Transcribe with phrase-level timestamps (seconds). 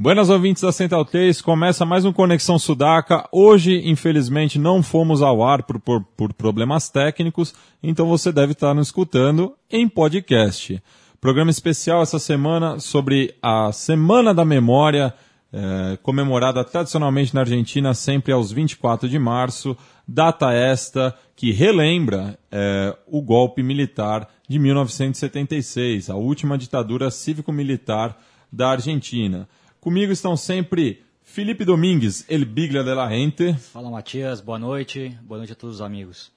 [0.00, 3.28] Buenas ouvintes da Central 3, começa mais um Conexão Sudaca.
[3.32, 7.52] Hoje, infelizmente, não fomos ao ar por, por, por, problemas técnicos,
[7.82, 10.80] então você deve estar nos escutando em podcast.
[11.20, 15.12] Programa especial essa semana sobre a Semana da Memória,
[15.52, 19.76] é, comemorada tradicionalmente na Argentina sempre aos 24 de março,
[20.06, 28.16] data esta que relembra é, o golpe militar de 1976, a última ditadura cívico-militar
[28.52, 29.48] da Argentina.
[29.80, 33.54] Comigo estão sempre Felipe Domingues, El Biglia de la Gente.
[33.54, 35.16] Fala Matias, boa noite.
[35.22, 36.32] Boa noite a todos os amigos.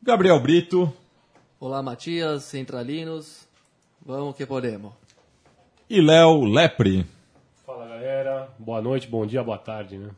[0.00, 0.92] Gabriel Brito.
[1.58, 3.48] Olá Matias, centralinos.
[4.06, 4.92] Vamos que podemos.
[5.90, 7.04] E Léo Lepre.
[7.66, 10.10] Fala galera, boa noite, bom dia, boa tarde, né?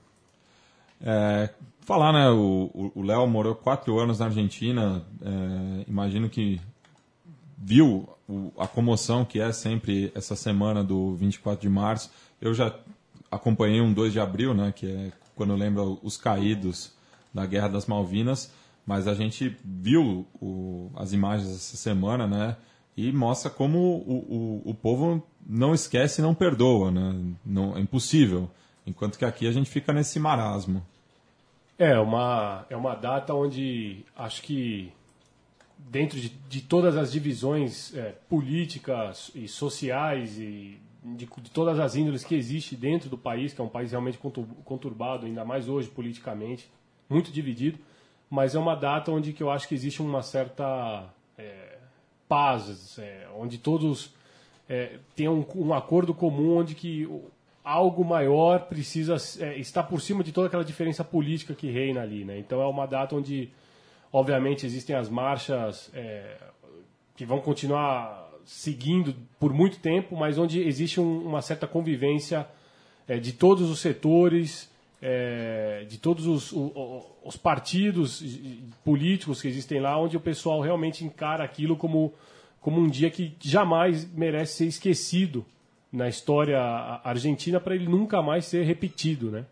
[1.00, 2.28] É, falar, né?
[2.28, 5.02] O Léo morou quatro anos na Argentina.
[5.22, 6.60] É, imagino que
[7.56, 8.06] viu
[8.58, 12.10] a comoção que é sempre essa semana do 24 de março.
[12.40, 12.74] Eu já
[13.30, 16.94] acompanhei um 2 de abril, né, que é quando lembra os caídos
[17.32, 18.52] da Guerra das Malvinas,
[18.86, 22.56] mas a gente viu o, as imagens essa semana, né,
[22.96, 27.80] e mostra como o, o, o povo não esquece e não perdoa, né, não, é
[27.80, 28.50] impossível,
[28.86, 30.84] enquanto que aqui a gente fica nesse marasmo.
[31.78, 34.90] É uma, é uma data onde acho que
[35.78, 40.78] dentro de, de todas as divisões é, políticas e sociais e
[41.14, 44.18] de, de, todas as índoles que existe dentro do país, que é um país realmente
[44.64, 46.70] conturbado, ainda mais hoje politicamente,
[47.08, 47.78] muito dividido,
[48.28, 51.04] mas é uma data onde que eu acho que existe uma certa
[51.38, 51.78] é,
[52.28, 54.12] paz, é, onde todos
[54.68, 57.08] é, têm um, um, acordo comum, onde que
[57.62, 62.24] algo maior precisa é, estar por cima de toda aquela diferença política que reina ali,
[62.24, 62.38] né?
[62.38, 63.50] Então é uma data onde
[64.12, 66.38] Obviamente existem as marchas é,
[67.14, 72.46] que vão continuar seguindo por muito tempo, mas onde existe um, uma certa convivência
[73.08, 74.70] é, de todos os setores,
[75.02, 78.22] é, de todos os, o, os, partidos
[78.84, 82.14] políticos que existem lá, onde o pessoal realmente encara aquilo como,
[82.60, 85.44] como um dia que jamais merece ser esquecido
[85.92, 86.60] na história
[87.02, 89.44] argentina para ele nunca mais ser repetido, né?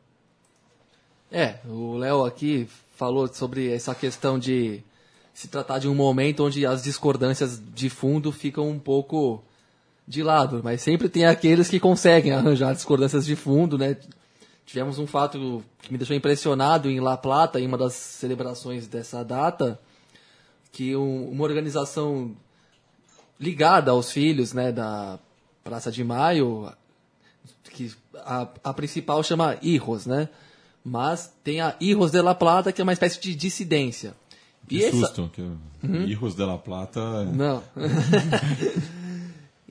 [1.33, 4.83] É, o Léo aqui falou sobre essa questão de
[5.35, 9.43] se tratar de um momento onde as discordâncias de fundo ficam um pouco
[10.07, 13.97] de lado, mas sempre tem aqueles que conseguem arranjar discordâncias de fundo, né?
[14.65, 19.25] Tivemos um fato que me deixou impressionado em La Plata, em uma das celebrações dessa
[19.25, 19.79] data,
[20.73, 22.35] que um, uma organização
[23.39, 25.19] ligada aos filhos, né, da
[25.63, 26.73] Praça de Maio,
[27.71, 30.29] que a, a principal chama Hijos, né?
[30.85, 34.15] Mas tem a Hijos de la Plata, que é uma espécie de dissidência.
[34.67, 35.31] Que e susto, essa...
[35.31, 35.43] que
[35.87, 36.07] uhum.
[36.07, 37.01] Hijos de la Plata...
[37.01, 37.63] É- Não.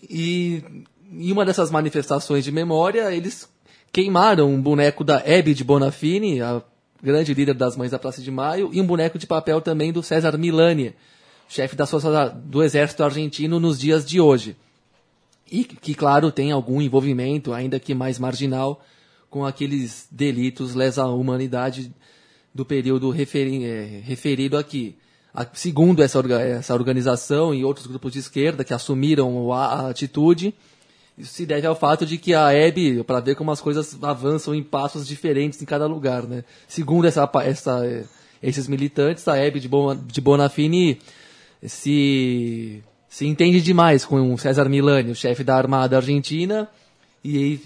[0.10, 0.64] e
[1.12, 3.50] em uma dessas manifestações de memória, eles
[3.92, 6.62] queimaram um boneco da Hebe de Bonafini, a
[7.02, 10.02] grande líder das Mães da Praça de Maio, e um boneco de papel também do
[10.02, 10.96] César Milani,
[11.48, 11.86] chefe da
[12.30, 14.56] do Exército Argentino nos dias de hoje.
[15.52, 18.84] E que, claro, tem algum envolvimento, ainda que mais marginal,
[19.30, 21.94] com aqueles delitos lesa humanidade
[22.54, 24.96] do período referi é, referido aqui.
[25.34, 30.54] A, segundo essa, essa organização e outros grupos de esquerda que assumiram a, a atitude,
[31.18, 34.54] isso se deve ao fato de que a EB, para ver como as coisas avançam
[34.54, 36.44] em passos diferentes em cada lugar, né?
[36.68, 38.06] Segundo essa, essa,
[38.42, 41.00] esses militantes, a EB de, Bon, de Bonafini
[41.66, 46.68] se, se entende demais com o César Milani, o chefe da Armada Argentina,
[47.24, 47.60] e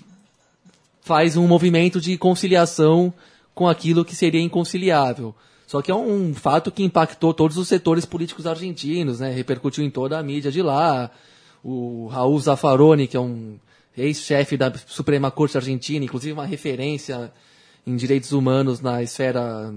[1.01, 3.13] faz um movimento de conciliação
[3.57, 5.33] com aquilo que seria inconciliável.
[5.65, 9.31] Só que é um fato que impactou todos os setores políticos argentinos, né?
[9.31, 11.09] repercutiu em toda a mídia de lá.
[11.63, 13.57] O Raul Zaffaroni, que é um
[13.97, 17.33] ex-chefe da Suprema Corte Argentina, inclusive uma referência
[17.85, 19.73] em direitos humanos na esfera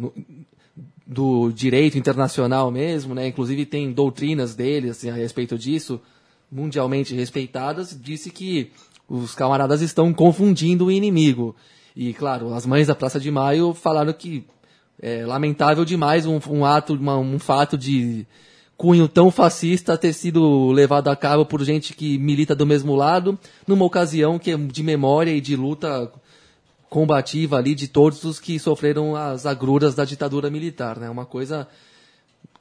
[1.06, 3.26] do direito internacional mesmo, né?
[3.26, 5.98] inclusive tem doutrinas dele assim, a respeito disso,
[6.52, 8.72] mundialmente respeitadas, disse que
[9.08, 11.56] os camaradas estão confundindo o inimigo.
[11.94, 14.44] E, claro, as mães da Praça de Maio falaram que
[15.00, 18.26] é lamentável demais um, um ato, uma, um fato de
[18.76, 23.38] cunho tão fascista ter sido levado a cabo por gente que milita do mesmo lado,
[23.66, 26.10] numa ocasião que é de memória e de luta
[26.88, 31.08] combativa ali de todos os que sofreram as agruras da ditadura militar, né?
[31.08, 31.68] Uma coisa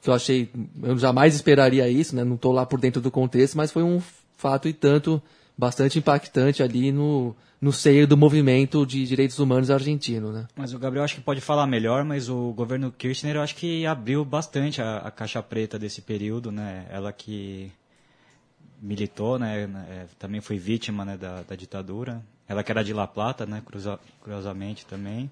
[0.00, 0.48] que eu achei,
[0.82, 2.22] eu jamais esperaria isso, né?
[2.22, 4.00] Não estou lá por dentro do contexto, mas foi um
[4.36, 5.22] fato e tanto
[5.60, 10.48] bastante impactante ali no, no seio do movimento de direitos humanos argentino, né?
[10.56, 13.84] Mas o Gabriel acho que pode falar melhor, mas o governo Kirchner eu acho que
[13.84, 16.86] abriu bastante a, a caixa preta desse período, né?
[16.90, 17.70] Ela que
[18.80, 22.22] militou, né, é, também foi vítima né, da, da, ditadura.
[22.48, 25.30] Ela que era de La Plata, né, cruza, curiosamente também.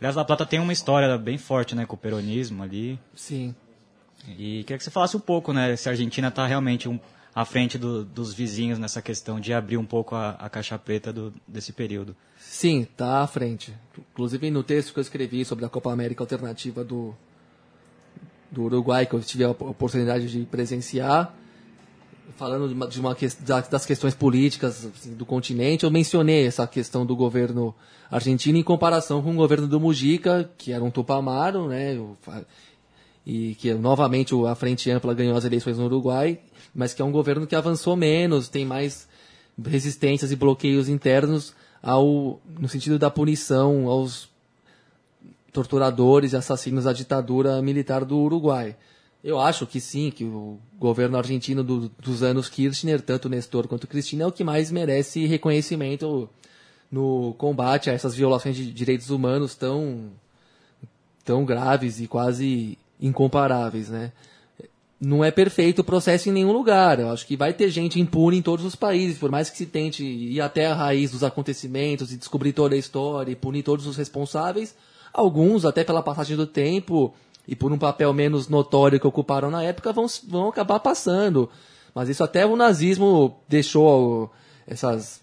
[0.00, 2.98] Aliás, La Plata tem uma história bem forte né, com o peronismo ali.
[3.14, 3.54] Sim.
[4.26, 6.98] E queria que você falasse um pouco, né, se a Argentina está realmente um,
[7.34, 11.12] à frente do, dos vizinhos nessa questão de abrir um pouco a, a caixa preta
[11.12, 12.16] do, desse período.
[12.38, 13.72] Sim, está à frente.
[14.12, 17.14] Inclusive no texto que eu escrevi sobre a Copa América Alternativa do,
[18.50, 21.34] do Uruguai, que eu tive a oportunidade de presenciar,
[22.36, 23.16] falando de uma, de uma
[23.70, 27.74] das questões políticas assim, do continente, eu mencionei essa questão do governo
[28.10, 31.98] argentino em comparação com o governo do Mujica, que era um Tupamaro, né,
[33.28, 36.40] e que novamente a Frente Ampla ganhou as eleições no Uruguai,
[36.74, 39.06] mas que é um governo que avançou menos, tem mais
[39.62, 41.52] resistências e bloqueios internos
[41.82, 44.30] ao, no sentido da punição aos
[45.52, 48.74] torturadores e assassinos da ditadura militar do Uruguai.
[49.22, 53.86] Eu acho que sim, que o governo argentino do, dos anos Kirchner, tanto Nestor quanto
[53.86, 56.30] Cristina, é o que mais merece reconhecimento
[56.90, 60.12] no combate a essas violações de direitos humanos tão,
[61.22, 64.12] tão graves e quase incomparáveis, né?
[65.00, 66.98] Não é perfeito o processo em nenhum lugar.
[66.98, 69.66] Eu acho que vai ter gente impune em todos os países, por mais que se
[69.66, 73.86] tente ir até a raiz dos acontecimentos e descobrir toda a história e punir todos
[73.86, 74.74] os responsáveis.
[75.12, 77.14] Alguns, até pela passagem do tempo
[77.46, 81.48] e por um papel menos notório que ocuparam na época, vão, vão acabar passando.
[81.94, 84.30] Mas isso até o nazismo deixou
[84.66, 85.20] essas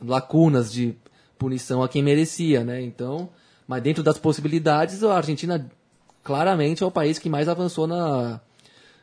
[0.00, 0.94] lacunas de
[1.38, 2.80] punição a quem merecia, né?
[2.80, 3.28] Então,
[3.66, 5.70] mas dentro das possibilidades, a Argentina
[6.22, 8.40] claramente é o país que mais avançou na,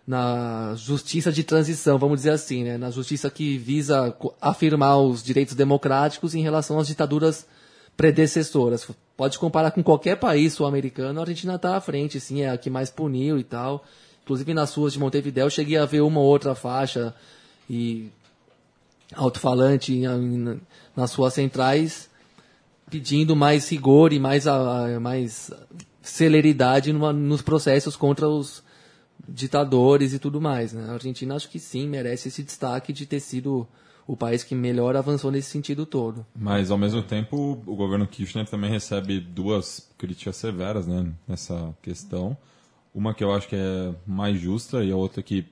[0.06, 2.78] na justiça de transição, vamos dizer assim, né?
[2.78, 7.48] na justiça que visa afirmar os direitos democráticos em relação às ditaduras
[7.96, 8.88] predecessoras.
[9.16, 12.70] Pode comparar com qualquer país sul-americano, a Argentina está à frente, sim, é a que
[12.70, 13.84] mais puniu e tal.
[14.24, 17.14] Inclusive nas ruas de Montevideo cheguei a ver uma ou outra faixa
[17.70, 18.10] e
[19.16, 20.02] alto-falante
[20.96, 22.10] nas ruas centrais
[22.90, 24.46] pedindo mais rigor e mais,
[25.02, 25.52] mais
[26.10, 28.64] celeridade numa, nos processos contra os
[29.28, 30.74] ditadores e tudo mais.
[30.74, 30.90] Né?
[30.90, 33.68] A Argentina acho que sim merece esse destaque de ter sido
[34.06, 36.26] o país que melhor avançou nesse sentido todo.
[36.34, 42.38] Mas ao mesmo tempo o governo Kirchner também recebe duas críticas severas né, nessa questão.
[42.94, 45.46] Uma que eu acho que é mais justa e a outra que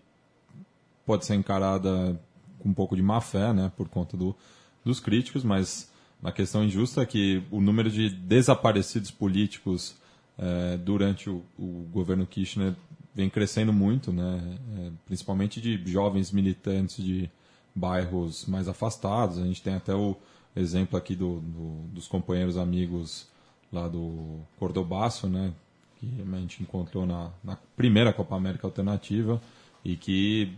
[1.05, 2.19] pode ser encarada
[2.59, 4.35] com um pouco de má fé, né, por conta do,
[4.83, 5.91] dos críticos, mas
[6.23, 9.95] a questão injusta é que o número de desaparecidos políticos
[10.37, 12.75] é, durante o, o, governo Kirchner
[13.13, 14.57] vem crescendo muito, né?
[14.77, 17.29] É, principalmente de jovens militantes de
[17.73, 19.37] bairros mais afastados.
[19.37, 20.15] A gente tem até o
[20.55, 23.27] exemplo aqui do, do, dos companheiros amigos
[23.71, 25.53] lá do Cordobaço, né?
[25.99, 29.41] que a gente encontrou na, na primeira Copa América Alternativa
[29.83, 30.51] e que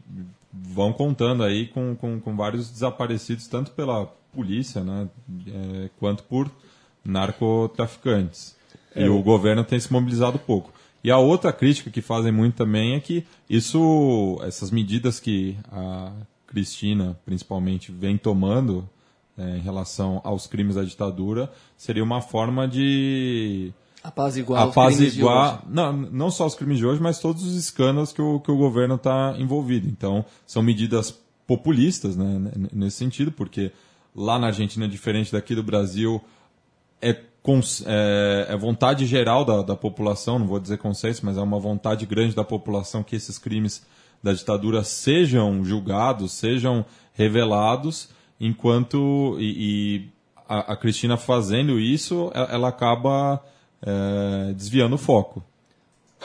[0.51, 5.09] vão contando aí com, com, com vários desaparecidos, tanto pela polícia né?
[5.47, 6.51] É, quanto por
[7.03, 8.56] narcotraficantes.
[8.97, 9.05] É.
[9.05, 10.71] E o governo tem se mobilizado pouco.
[11.03, 16.11] E a outra crítica que fazem muito também é que isso, essas medidas que a
[16.47, 18.89] Cristina, principalmente, vem tomando
[19.38, 23.71] é, em relação aos crimes da ditadura, seria uma forma de
[24.03, 28.39] apaziguar, apaziguar não, não só os crimes de hoje, mas todos os escândalos que o,
[28.39, 29.88] que o governo está envolvido.
[29.88, 31.11] Então, são medidas
[31.45, 33.71] populistas né, nesse sentido, porque
[34.15, 36.21] lá na Argentina, diferente daqui do Brasil,
[37.01, 37.13] é
[37.85, 42.06] é, é, vontade geral da, da população, não vou dizer consenso, mas é uma vontade
[42.06, 43.85] grande da população que esses crimes
[44.21, 50.09] da ditadura sejam julgados, sejam revelados, enquanto e, e
[50.47, 53.42] a, a, Cristina fazendo isso, ela, ela acaba
[53.81, 55.44] é, desviando o foco.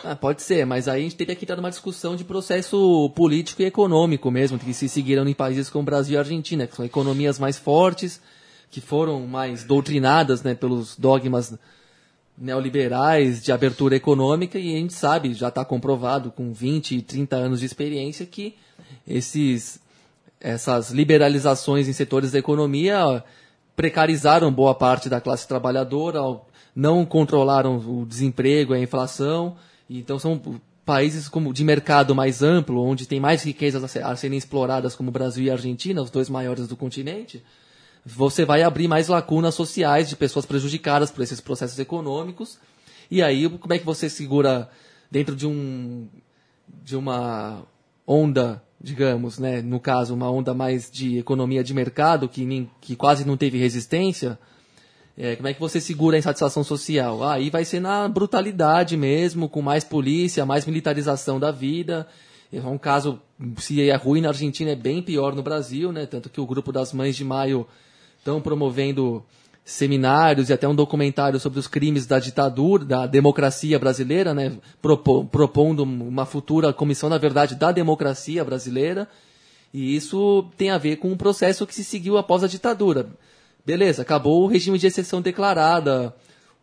[0.03, 3.63] Ah, pode ser, mas aí a gente teria que entrar numa discussão de processo político
[3.63, 7.39] e econômico mesmo, que se seguiram em países como Brasil e Argentina, que são economias
[7.39, 8.21] mais fortes,
[8.73, 11.55] que foram mais doutrinadas né, pelos dogmas
[12.39, 17.37] neoliberais de abertura econômica e a gente sabe, já está comprovado com 20 e 30
[17.37, 18.57] anos de experiência que
[19.07, 19.79] esses,
[20.41, 23.23] essas liberalizações em setores da economia
[23.77, 26.21] precarizaram boa parte da classe trabalhadora,
[26.75, 29.55] não controlaram o desemprego, a inflação,
[29.89, 30.41] então são
[30.83, 35.45] países como de mercado mais amplo, onde tem mais riquezas a serem exploradas como Brasil
[35.45, 37.45] e Argentina, os dois maiores do continente,
[38.05, 42.59] você vai abrir mais lacunas sociais de pessoas prejudicadas por esses processos econômicos.
[43.11, 44.69] E aí, como é que você segura
[45.11, 46.09] dentro de um
[46.83, 47.63] de uma
[48.07, 52.97] onda, digamos, né, no caso, uma onda mais de economia de mercado que, nem, que
[52.97, 54.39] quase não teve resistência,
[55.17, 57.23] é, como é que você segura a insatisfação social?
[57.23, 62.09] Aí vai ser na brutalidade mesmo, com mais polícia, mais militarização da vida
[62.51, 63.21] É um caso,
[63.59, 66.07] se é ruim na Argentina, é bem pior no Brasil, né?
[66.07, 67.67] Tanto que o grupo das Mães de Maio
[68.23, 69.21] estão promovendo
[69.65, 74.53] seminários e até um documentário sobre os crimes da ditadura, da democracia brasileira, né?
[74.81, 79.09] Propo, propondo uma futura comissão, na verdade, da democracia brasileira.
[79.75, 83.09] E isso tem a ver com um processo que se seguiu após a ditadura.
[83.67, 86.15] Beleza, acabou o regime de exceção declarada,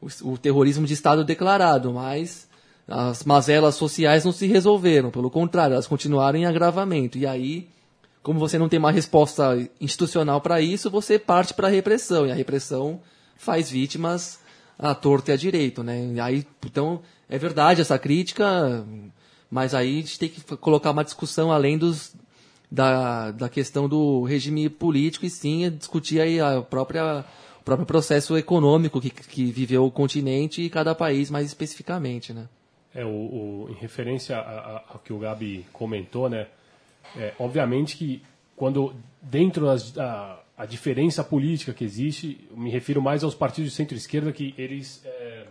[0.01, 2.47] o, o terrorismo de Estado declarado, mas
[2.87, 7.17] as mazelas sociais não se resolveram, pelo contrário, elas continuaram em agravamento.
[7.17, 7.67] E aí,
[8.21, 12.31] como você não tem uma resposta institucional para isso, você parte para a repressão, e
[12.31, 12.99] a repressão
[13.37, 14.39] faz vítimas
[14.77, 16.11] à torta e à direito, né?
[16.13, 18.85] E aí, então, é verdade essa crítica,
[19.49, 22.13] mas aí a gente tem que colocar uma discussão além dos,
[22.69, 27.25] da, da questão do regime político e sim discutir aí a própria
[27.59, 32.47] o próprio processo econômico que, que viveu o continente e cada país mais especificamente, né?
[32.95, 36.47] É, o, o em referência ao que o Gabi comentou, né?
[37.17, 38.21] É, obviamente que
[38.55, 44.33] quando dentro da a diferença política que existe, me refiro mais aos partidos de centro-esquerda
[44.33, 45.45] que eles, é,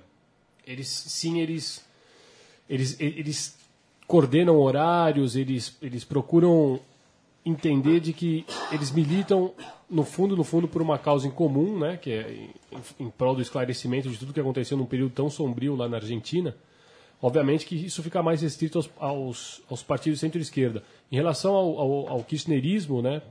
[0.66, 1.82] eles sim eles,
[2.68, 3.58] eles eles
[4.06, 6.78] coordenam horários, eles eles procuram
[7.42, 9.54] entender de que eles militam
[9.88, 12.30] no fundo, no fundo, por uma causa em comum, né, que é
[13.00, 15.96] em, em prol do esclarecimento de tudo que aconteceu num período tão sombrio lá na
[15.96, 16.54] Argentina.
[17.20, 20.82] Obviamente que isso fica mais restrito aos, aos, aos partidos centro-esquerda.
[21.10, 23.22] Em relação ao, ao, ao, kirchnerismo, né,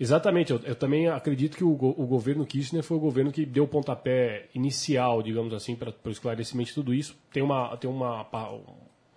[0.00, 3.64] exatamente, eu, eu também acredito que o, o, governo Kirchner foi o governo que deu
[3.64, 7.14] o pontapé inicial, digamos assim, para o esclarecimento de tudo isso.
[7.30, 8.26] Tem, uma, tem uma,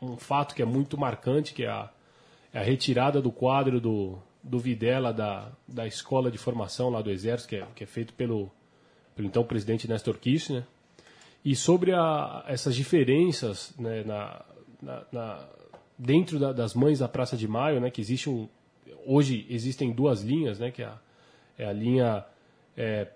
[0.01, 1.89] um fato que é muito marcante, que é a,
[2.53, 7.09] é a retirada do quadro do, do Videla da, da escola de formação lá do
[7.09, 8.51] Exército, que é, que é feito pelo,
[9.15, 10.65] pelo então presidente Néstor Kirchner.
[11.43, 14.45] E sobre a, essas diferenças né, na,
[14.81, 15.49] na, na,
[15.97, 18.47] dentro da, das mães da Praça de Maio, né, que existe um,
[19.05, 20.97] hoje existem duas linhas, né, que é a,
[21.57, 22.25] é a linha
[22.75, 23.07] é,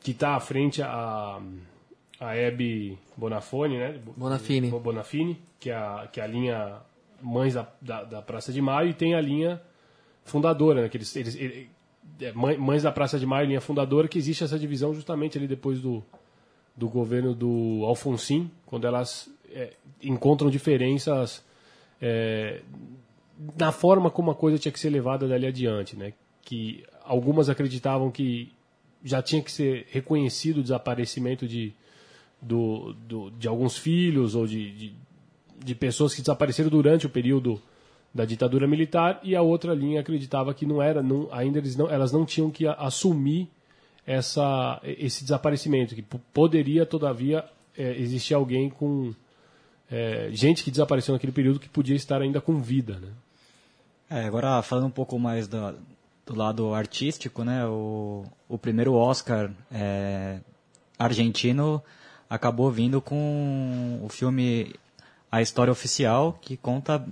[0.00, 1.40] que está à frente a,
[2.18, 4.70] a Hebe Bonafone, né, Bonafini.
[4.70, 6.78] Bonafini, que é a, que é a linha
[7.22, 9.62] Mães da, da, da Praça de Maio, e tem a linha
[10.24, 11.68] fundadora, né, que eles, eles, eles
[12.20, 15.80] é, Mães da Praça de Maio, linha fundadora, que existe essa divisão justamente ali depois
[15.80, 16.04] do,
[16.76, 21.44] do governo do Alfonsin, quando elas é, encontram diferenças
[22.00, 22.60] é,
[23.58, 26.12] na forma como a coisa tinha que ser levada dali adiante, né?
[26.42, 28.52] Que algumas acreditavam que
[29.02, 31.72] já tinha que ser reconhecido o desaparecimento de,
[32.40, 34.94] do, do de alguns filhos ou de, de,
[35.64, 37.60] de pessoas que desapareceram durante o período
[38.14, 41.90] da ditadura militar e a outra linha acreditava que não era, não, ainda eles não,
[41.90, 43.48] elas não tinham que assumir
[44.06, 47.44] essa, esse desaparecimento, que poderia todavia
[47.76, 49.14] é, existir alguém com
[49.90, 53.08] é, gente que desapareceu naquele período que podia estar ainda com vida, né?
[54.10, 55.74] É, agora falando um pouco mais do,
[56.26, 57.66] do lado artístico, né?
[57.66, 60.40] O, o primeiro Oscar é,
[60.98, 61.82] argentino
[62.28, 64.74] acabou vindo com o filme
[65.30, 67.04] A História Oficial, que conta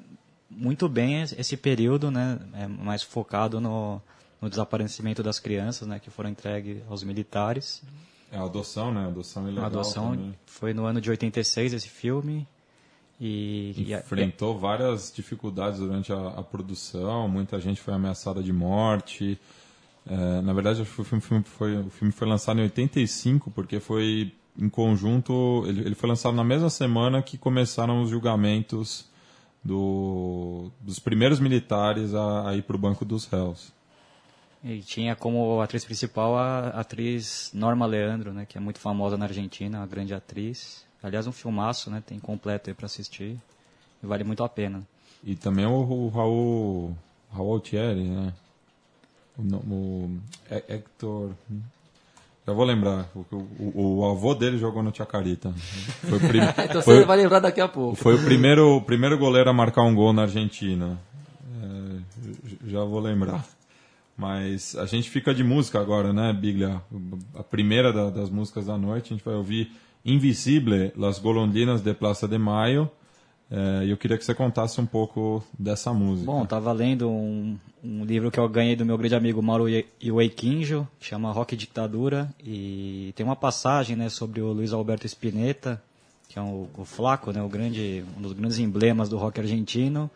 [0.50, 4.02] muito bem esse período, né, é mais focado no,
[4.42, 7.80] no desaparecimento das crianças, né, que foram entregues aos militares.
[8.32, 9.64] É a adoção, né, a adoção ilegal.
[9.64, 10.34] A adoção também.
[10.44, 12.46] foi no ano de 86 esse filme.
[13.20, 19.38] E, enfrentou e, várias dificuldades durante a, a, produção, muita gente foi ameaçada de morte.
[20.04, 24.68] É, na verdade, o filme, foi, o filme foi lançado em 85 porque foi em
[24.68, 29.08] conjunto, ele, ele foi lançado na mesma semana que começaram os julgamentos
[29.64, 33.72] do, dos primeiros militares a, a ir para o banco dos réus.
[34.64, 39.24] E tinha como atriz principal a atriz Norma Leandro, né, que é muito famosa na
[39.24, 40.84] Argentina, uma grande atriz.
[41.02, 43.36] Aliás, um filmaço, né, tem completo aí para assistir.
[44.02, 44.82] E vale muito a pena.
[45.24, 46.96] E também o, o Raul,
[47.32, 48.32] Raul Altieri, né?
[49.36, 51.30] O, o Hector...
[52.44, 53.08] Já vou lembrar.
[53.14, 55.52] O, o, o, avô dele jogou no Chacarita.
[56.08, 56.40] Foi prim...
[56.58, 57.94] então foi, você vai lembrar daqui a pouco.
[57.94, 60.98] Foi o primeiro, o primeiro goleiro a marcar um gol na Argentina.
[61.62, 63.46] É, já vou lembrar.
[64.16, 66.82] Mas a gente fica de música agora, né, Biglia?
[67.34, 69.72] A primeira da, das músicas da noite, a gente vai ouvir
[70.04, 72.90] Invisible, Las Golondrinas de Plaza de Maio.
[73.50, 76.24] É, e eu queria que você contasse um pouco dessa música.
[76.24, 79.66] Bom, estava lendo um, um, livro que eu ganhei do meu grande amigo Mauro
[80.02, 85.82] Iueiquinjo, que chama Rock Ditadura, e tem uma passagem né, sobre o Luiz Alberto Spinetta,
[86.30, 90.10] que é o, o Flaco, né, o grande, um dos grandes emblemas do rock argentino,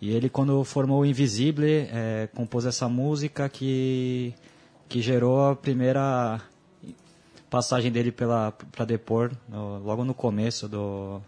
[0.00, 4.32] e ele, quando formou o Invisible, é, compôs essa música que,
[4.88, 6.40] que gerou a primeira
[7.50, 11.20] passagem dele para depor, no, logo no começo do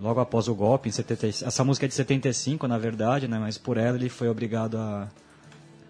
[0.00, 1.46] logo após o golpe, em 75.
[1.46, 3.38] Essa música é de 75, na verdade, né?
[3.38, 5.08] Mas por ela ele foi obrigado a,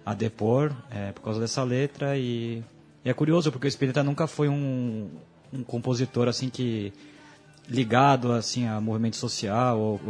[0.05, 2.63] a depor é, por causa dessa letra e,
[3.05, 5.09] e, é curioso porque o Spinetta nunca foi um,
[5.53, 6.93] um compositor assim que
[7.69, 10.01] ligado assim a movimento social ou,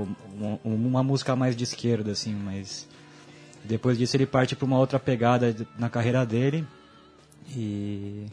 [0.64, 2.88] ou uma, música mais de esquerda assim, mas
[3.64, 6.66] depois disso ele parte para uma outra pegada na carreira dele
[7.54, 8.26] e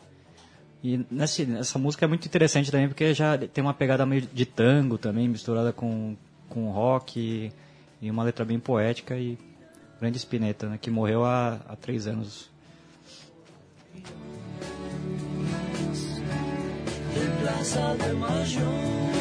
[0.84, 4.46] e nessa, essa música é muito interessante também porque já tem uma pegada meio de
[4.46, 6.16] tango também, misturada com,
[6.48, 7.52] com rock e,
[8.06, 9.38] e uma letra bem poética e
[10.00, 12.50] grande Spinetta, né, que morreu há, há três anos.
[17.58, 19.17] Plaza de Mayo.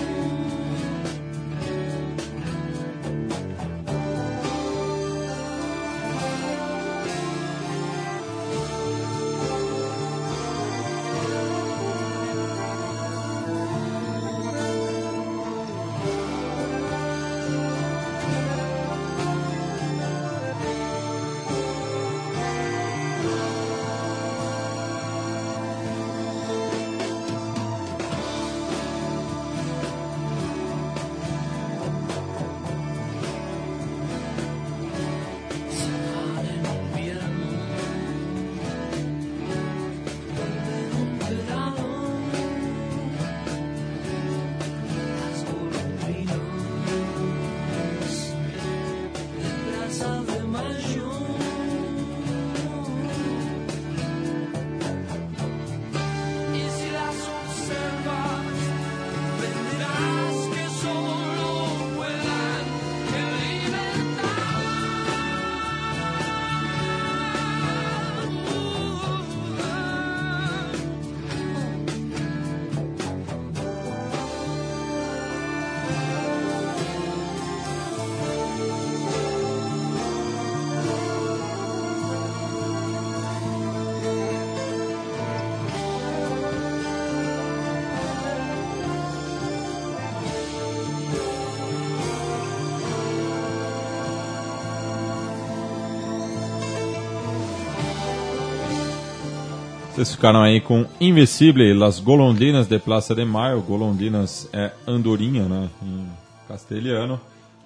[99.97, 103.63] Vocês ficaram aí com Invisible, Las Golondrinas de Plaza de Mayo.
[103.63, 106.07] Golondrinas é andorinha, né, em
[106.47, 107.19] castelhano.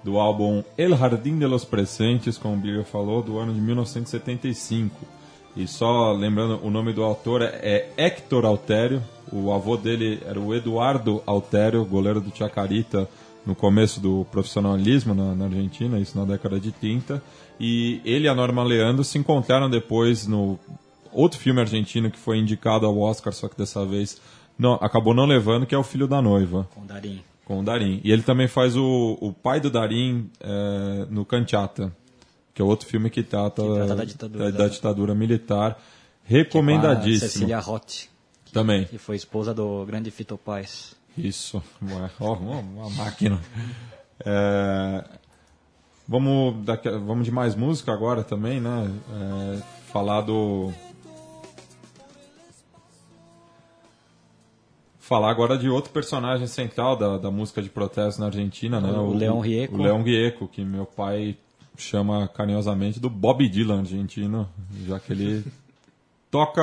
[0.05, 4.95] Do álbum El Jardín de los Presentes, como o Bíblia falou, do ano de 1975.
[5.57, 9.03] E só lembrando, o nome do autor é Héctor Altério.
[9.33, 13.09] O avô dele era o Eduardo Altério, goleiro do Chacarita
[13.45, 17.21] no começo do profissionalismo na, na, Argentina, isso na década de 30.
[17.59, 20.61] E ele e a Norma Leandro se encontraram depois no
[21.13, 24.21] outro filme argentino que foi indicado ao Oscar, só que dessa vez
[24.59, 26.69] não, acabou não levando, que é O Filho da Noiva.
[26.75, 27.23] Com o Darim.
[27.45, 28.01] Com o Darim.
[28.05, 31.95] E ele também faz o, o pai do Darim é, no Canchata,
[32.53, 35.81] que é outro filme que trata, que trata da, ditadura, da, da ditadura militar.
[36.25, 37.27] Recomendadíssimo.
[37.27, 38.09] Que Cecília Roth.
[38.53, 38.85] Também.
[38.85, 40.95] Que foi esposa do grande Fito Paz.
[41.17, 41.63] Isso.
[42.21, 43.41] Ó, uma máquina.
[44.25, 45.05] É,
[46.07, 48.91] vamos, daqui, vamos de mais música agora também, né?
[49.13, 50.73] É, falar do
[55.11, 58.93] falar agora de outro personagem central da, da música de protesto na Argentina, né?
[58.93, 59.75] O, o Leão Rieco.
[59.75, 61.37] O Leão Rieco, que meu pai
[61.77, 64.49] chama carinhosamente do Bob Dylan argentino,
[64.87, 65.45] já que ele
[66.31, 66.63] toca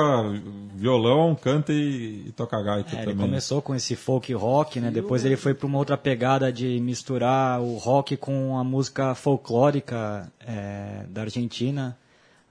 [0.74, 3.10] violão, canta e, e toca gaita é, também.
[3.10, 4.90] Ele começou com esse folk rock, né?
[4.90, 10.32] Depois ele foi para uma outra pegada de misturar o rock com a música folclórica
[10.40, 11.94] é, da Argentina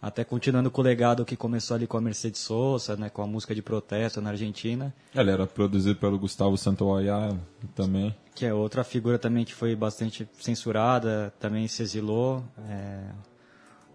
[0.01, 3.27] até continuando com o legado que começou ali com a Mercedes Sosa, né, com a
[3.27, 4.93] música de protesto na Argentina.
[5.13, 7.37] Ele era produzido pelo Gustavo Santaolalla
[7.75, 8.15] também.
[8.35, 12.43] Que é outra figura também que foi bastante censurada, também se exilou.
[12.69, 12.99] É...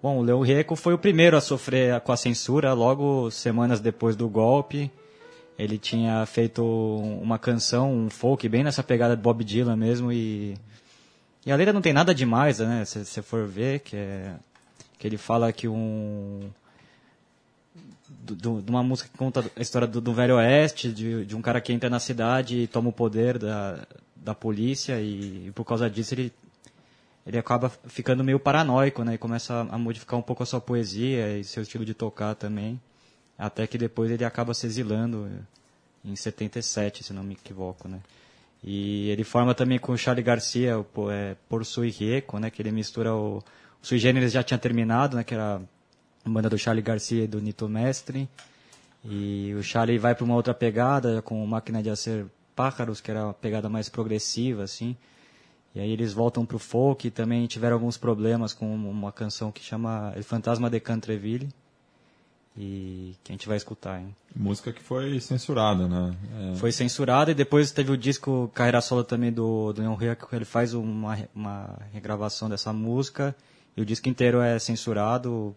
[0.02, 4.16] Bom, o Leão Rieco foi o primeiro a sofrer com a censura, logo semanas depois
[4.16, 4.90] do golpe.
[5.56, 10.56] Ele tinha feito uma canção, um folk, bem nessa pegada de Bob Dylan mesmo, e,
[11.46, 14.34] e a letra não tem nada demais, né, se você for ver, que é
[15.02, 16.48] que ele fala que um
[18.24, 21.60] de uma música que conta a história do, do velho oeste, de, de, um cara
[21.60, 23.84] que entra na cidade e toma o poder da,
[24.14, 26.32] da polícia e, e, por causa disso ele
[27.26, 29.14] ele acaba ficando meio paranoico, né?
[29.14, 32.80] E começa a, modificar um pouco a sua poesia e seu estilo de tocar também,
[33.36, 35.28] até que depois ele acaba se exilando
[36.04, 38.00] em 77, se não me equivoco, né?
[38.62, 42.50] E ele forma também com o Charlie Garcia o é, Por Sui Rico, né?
[42.50, 43.42] Que ele mistura o
[43.82, 45.24] Sui Generis já tinha terminado, né?
[45.24, 45.60] Que era
[46.24, 48.28] a banda do Charlie Garcia e do Nito Mestre.
[49.04, 53.24] E o Charlie vai para uma outra pegada, com Máquina de Acer Pájaros, que era
[53.24, 54.96] uma pegada mais progressiva, assim.
[55.74, 59.62] E aí eles voltam pro folk e também tiveram alguns problemas com uma canção que
[59.62, 61.48] chama El Fantasma de Cantreville.
[62.56, 64.14] E que a gente vai escutar, hein?
[64.36, 66.14] Música que foi censurada, né?
[66.52, 66.56] É...
[66.56, 70.44] Foi censurada e depois teve o disco Carreira Solo também do, do Neon que ele
[70.44, 73.34] faz uma, uma regravação dessa música.
[73.76, 75.56] E o disco inteiro é censurado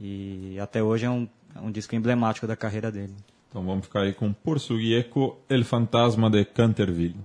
[0.00, 3.14] e até hoje é um, é um disco emblemático da carreira dele.
[3.48, 7.16] Então vamos ficar aí com Por Suguieco, El Fantasma de Canterville.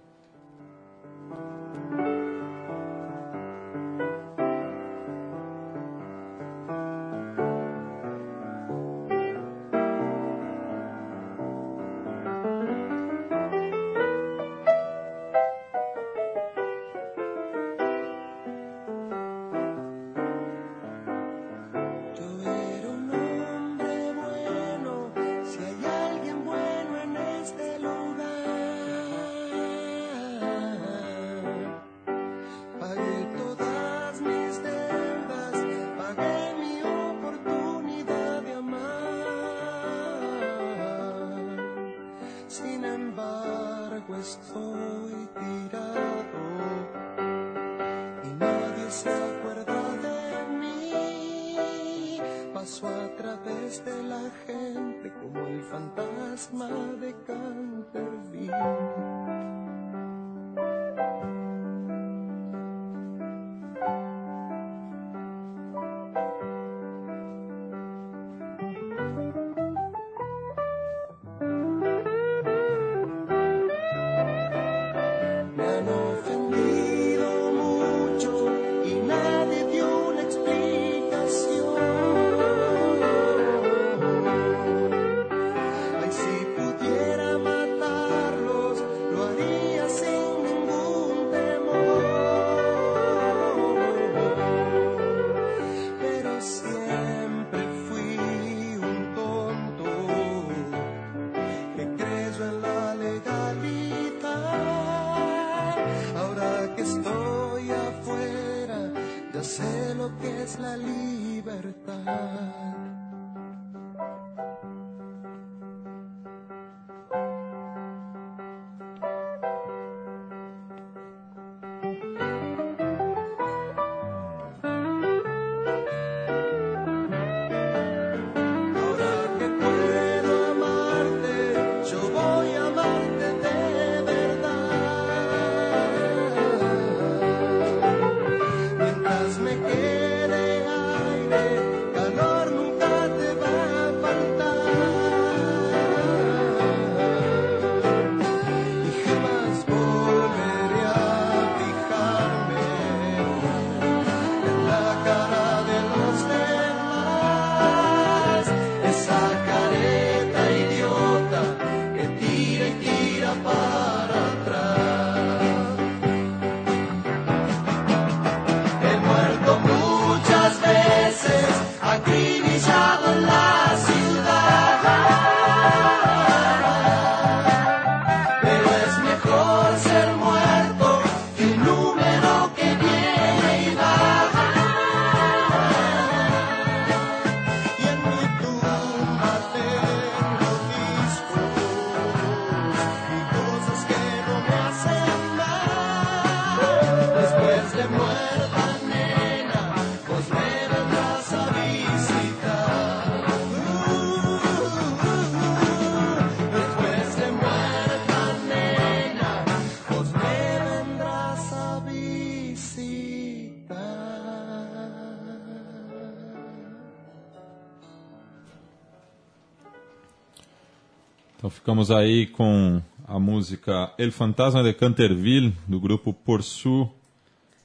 [221.72, 226.92] Ficamos aí com a música El Fantasma de Canterville, do grupo Porsu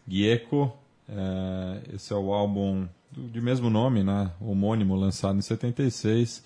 [0.06, 0.72] Gieco.
[1.08, 6.44] É, esse é o álbum de mesmo nome, né, homônimo, lançado em 76.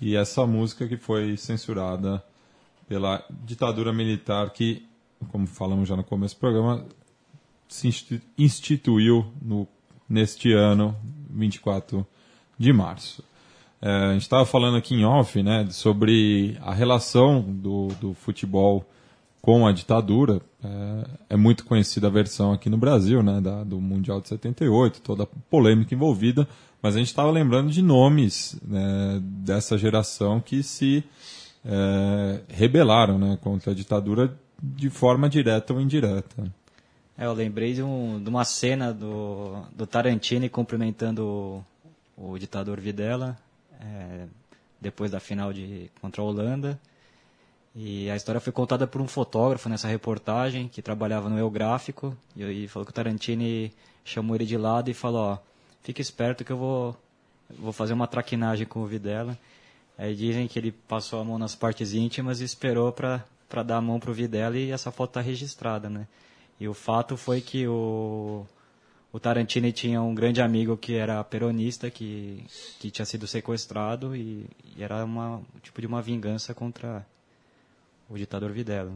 [0.00, 2.22] E essa música que foi censurada
[2.88, 4.86] pela ditadura militar que,
[5.32, 6.86] como falamos já no começo do programa,
[7.66, 7.88] se
[8.38, 9.66] instituiu no,
[10.08, 10.94] neste ano,
[11.28, 12.06] 24
[12.56, 13.24] de março.
[13.82, 18.84] É, a gente estava falando aqui em off né, sobre a relação do, do futebol
[19.40, 20.42] com a ditadura.
[20.62, 25.00] É, é, muito conhecida a versão aqui no Brasil, né, da, do Mundial de 78,
[25.00, 26.46] toda a polêmica envolvida,
[26.82, 31.02] mas a gente estava lembrando de nomes né, dessa geração que se
[31.64, 36.52] é, rebelaram né, contra a ditadura de forma direta ou indireta.
[37.16, 41.64] É, eu lembrei de, um, de uma cena do, do Tarantino cumprimentando
[42.14, 43.38] o, o ditador Videla
[43.80, 44.26] é,
[44.80, 46.80] depois da final de contra a Holanda.
[47.74, 52.16] E a história foi contada por um fotógrafo nessa reportagem que trabalhava no Eu Gráfico
[52.34, 53.72] e, e falou que o Tarantini
[54.04, 55.38] chamou ele de lado e falou: ó,
[55.82, 56.96] fique esperto que eu vou
[57.58, 59.38] vou fazer uma traquinagem com o Videla.
[59.98, 63.78] Aí dizem que ele passou a mão nas partes íntimas e esperou para para dar
[63.78, 66.06] a mão pro Videla e essa foto está registrada, né?
[66.60, 68.46] E o fato foi que o
[69.12, 72.44] o Tarantino tinha um grande amigo que era peronista, que,
[72.78, 74.46] que tinha sido sequestrado e,
[74.76, 77.04] e era uma tipo de uma vingança contra
[78.08, 78.92] o ditador Videla.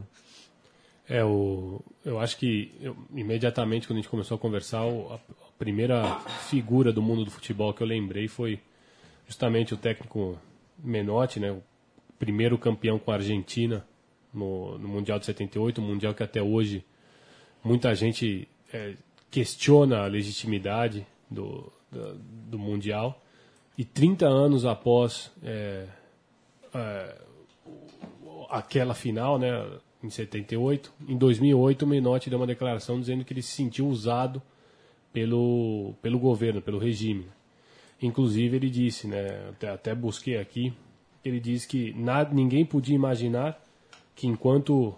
[1.07, 5.19] É, o, eu acho que eu, imediatamente quando a gente começou a conversar, a, a
[5.59, 8.59] primeira figura do mundo do futebol que eu lembrei foi
[9.27, 10.39] justamente o técnico
[10.77, 11.61] Menotti, né, o
[12.17, 13.85] primeiro campeão com a Argentina
[14.33, 16.83] no, no Mundial de 78, um Mundial que até hoje
[17.63, 18.95] muita gente é,
[19.29, 22.15] questiona a legitimidade do, do,
[22.49, 23.21] do, Mundial.
[23.77, 25.85] E 30 anos após é,
[26.73, 27.15] é,
[28.49, 29.49] aquela final, né,
[30.03, 34.41] em 78, em 2008 o Menotti deu uma declaração dizendo que ele se sentiu usado
[35.11, 37.25] pelo, pelo governo, pelo regime.
[38.01, 40.73] Inclusive ele disse, né, até, até busquei aqui,
[41.23, 43.59] ele disse que nada, ninguém podia imaginar
[44.15, 44.95] que enquanto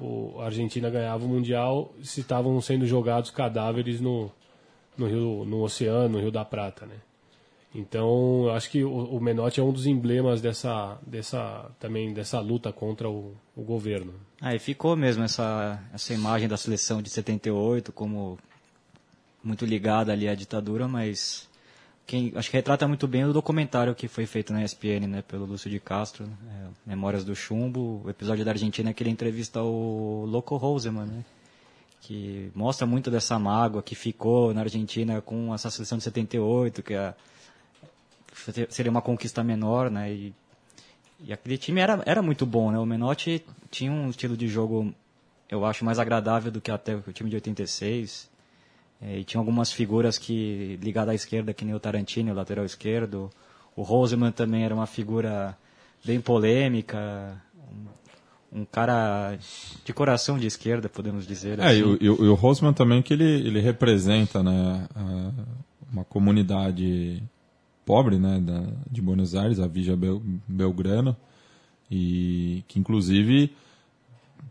[0.00, 4.30] o, a Argentina ganhava o Mundial, se estavam sendo jogados cadáveres no,
[4.96, 6.96] no, rio, no oceano, no Rio da Prata, né?
[7.74, 12.40] Então, eu acho que o, o Menotti é um dos emblemas dessa, dessa, também dessa
[12.40, 14.14] luta contra o, o governo.
[14.40, 18.38] Ah, e ficou mesmo essa, essa imagem da seleção de 78 como
[19.44, 21.47] muito ligada ali à ditadura, mas
[22.08, 25.44] quem acho que retrata muito bem o documentário que foi feito na ESPN, né, pelo
[25.44, 30.24] Lúcio de Castro, é, Memórias do Chumbo, o episódio da Argentina que ele entrevista o
[30.24, 31.24] Loco Roseman, né,
[32.00, 36.94] que mostra muito dessa mágoa que ficou na Argentina com essa seleção de 78, que
[36.94, 37.14] é,
[38.70, 40.34] seria uma conquista menor, né, e,
[41.20, 44.94] e aquele time era, era muito bom, né, o Menotti tinha um estilo de jogo,
[45.50, 48.37] eu acho, mais agradável do que até o time de 86, é,
[49.00, 53.30] e tinha algumas figuras que ligadas à esquerda, que nem o Tarantino, o lateral esquerdo.
[53.76, 55.56] O Roseman também era uma figura
[56.04, 57.40] bem polêmica,
[58.52, 59.38] um, um cara
[59.84, 61.60] de coração de esquerda, podemos dizer.
[61.60, 61.96] É, assim.
[62.00, 64.88] e, e, o Roseman também que ele, ele representa né,
[65.92, 67.22] uma comunidade
[67.86, 71.16] pobre né, da, de Buenos Aires, a Vija Bel, Belgrano,
[71.90, 73.54] e que inclusive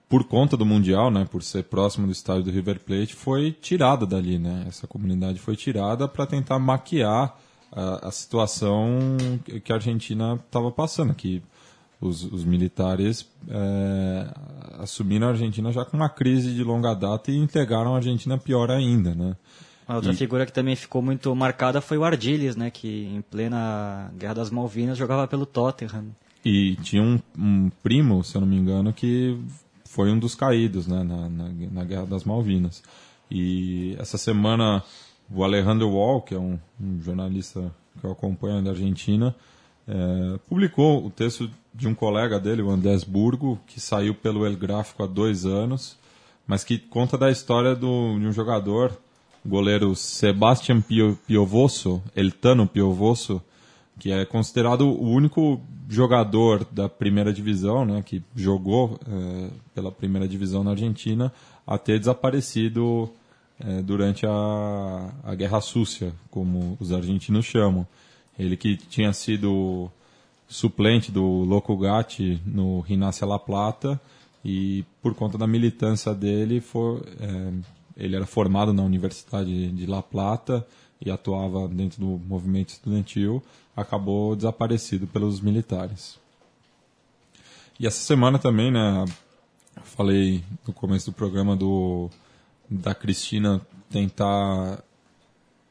[0.10, 4.06] por conta do Mundial, né, por ser próximo do estádio do River Plate, foi tirada
[4.06, 4.66] dali, né?
[4.68, 7.38] Essa comunidade foi tirada para tentar maquiar
[7.72, 9.18] a, a, situação
[9.64, 11.44] que a Argentina estava passando, que
[12.00, 14.28] os, os militares é,
[14.80, 18.72] assumiram a Argentina já com uma crise de longa data e entregaram a Argentina pior
[18.72, 19.36] ainda, né?
[19.88, 20.16] A outra e...
[20.16, 24.50] figura que também ficou muito marcada foi o Ardiles, né, que em plena Guerra das
[24.50, 26.08] Malvinas jogava pelo Tottenham.
[26.44, 29.38] E tinha um, um primo, se eu não me engano, que
[29.98, 32.84] foi um dos caídos né, na, na, na, Guerra das Malvinas.
[33.32, 34.84] E essa semana
[35.28, 39.36] o Alejandro Wall, que é um, um jornalista que eu acompanho da Argentina,
[39.88, 44.56] é, publicou o texto de um colega dele, o Andrés Burgo, que saiu pelo El
[44.56, 45.98] Gráfico há dois anos,
[46.46, 48.96] mas que conta da história do, de um jogador,
[49.44, 50.80] o goleiro Sebastián
[51.26, 53.42] Piovoso, Eltano Piovoso,
[54.00, 60.28] que é considerado o único jogador da primeira divisão, né, que jogou é, pela primeira
[60.28, 61.32] divisão na Argentina,
[61.66, 63.10] a ter desaparecido
[63.60, 67.88] é, durante a, a Guerra Súcia, como os argentinos chamam.
[68.38, 69.90] Ele que tinha sido
[70.48, 74.00] suplente do Loco Gatti no Rinácia La Plata
[74.46, 77.54] e por conta da militância dele, foi, é,
[77.98, 80.66] ele era formado na Universidade de La Plata
[81.04, 83.42] e atuava dentro do movimento estudantil,
[83.78, 86.20] acabou desaparecido pelos militares.
[87.80, 89.06] E essa semana também, né,
[89.84, 92.10] falei no começo do programa do
[92.70, 94.84] da Cristina tentar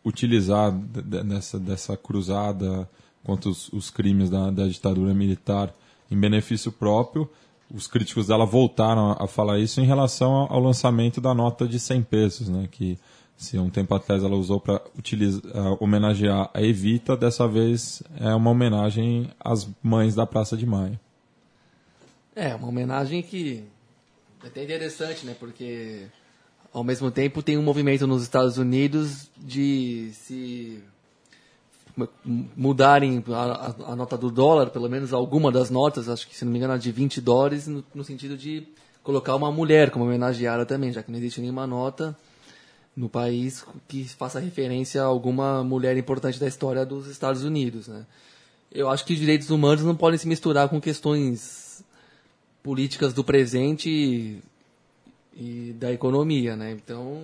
[0.04, 2.88] utilizar dessa, dessa cruzada
[3.24, 5.74] contra os, os crimes da, da, ditadura militar
[6.10, 7.28] em benefício próprio.
[7.74, 11.80] Os críticos dela voltaram a, falar isso em relação ao, ao, lançamento da nota de
[11.80, 12.96] 100 pesos, né, que
[13.36, 14.80] se um tempo atrás ela usou para
[15.78, 20.98] homenagear a Evita, dessa vez é uma homenagem às mães da Praça de Maio.
[22.34, 23.64] É, uma homenagem que
[24.42, 25.36] é até interessante, né?
[25.38, 26.06] Porque
[26.72, 30.82] ao mesmo tempo tem um movimento nos Estados Unidos de se
[32.24, 36.44] mudarem a, a, a nota do dólar, pelo menos alguma das notas, acho que se
[36.44, 38.66] não me engano a de 20 dólares, no, no sentido de
[39.02, 42.14] colocar uma mulher como homenageada também, já que não existe nenhuma nota
[42.96, 48.06] no país que faça referência a alguma mulher importante da história dos Estados Unidos, né?
[48.72, 51.84] Eu acho que os direitos humanos não podem se misturar com questões
[52.62, 54.42] políticas do presente e,
[55.34, 56.72] e da economia, né?
[56.72, 57.22] Então,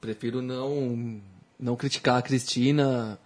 [0.00, 1.20] prefiro não
[1.58, 3.18] não criticar a Cristina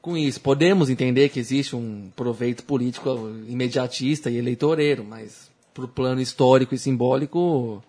[0.00, 0.40] com isso.
[0.40, 3.10] Podemos entender que existe um proveito político
[3.46, 7.82] imediatista e eleitoreiro, mas para o plano histórico e simbólico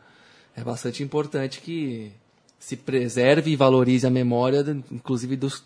[0.55, 2.11] é bastante importante que
[2.59, 5.63] se preserve e valorize a memória, inclusive dos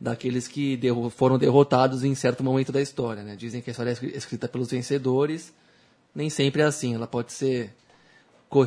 [0.00, 0.78] daqueles que
[1.10, 3.22] foram derrotados em certo momento da história.
[3.22, 3.34] Né?
[3.36, 5.52] Dizem que a história é escrita pelos vencedores,
[6.14, 6.94] nem sempre é assim.
[6.94, 7.74] Ela pode ser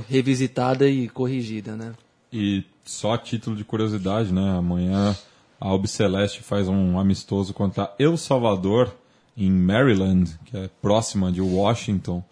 [0.08, 1.94] revisitada e corrigida, né?
[2.32, 4.58] E só a título de curiosidade, né?
[4.58, 5.16] Amanhã
[5.60, 8.94] a Albiceleste faz um amistoso contra El Salvador,
[9.36, 12.24] em Maryland, que é próxima de Washington.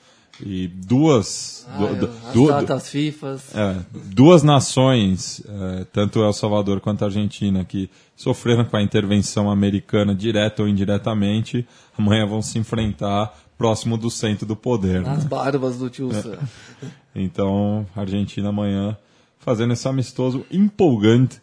[0.45, 1.67] E duas.
[1.69, 3.56] Ah, du- eu- as datas FIFAs.
[3.56, 3.75] é,
[4.13, 10.15] duas nações, é, tanto El Salvador quanto a Argentina, que sofreram com a intervenção americana
[10.15, 15.02] direta ou indiretamente, amanhã vão se enfrentar próximo do centro do poder.
[15.02, 15.10] né?
[15.12, 16.38] As barbas do tio Sam.
[17.15, 18.95] Então, a Argentina amanhã
[19.39, 21.41] fazendo esse amistoso empolgante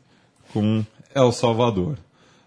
[0.52, 1.98] com El Salvador.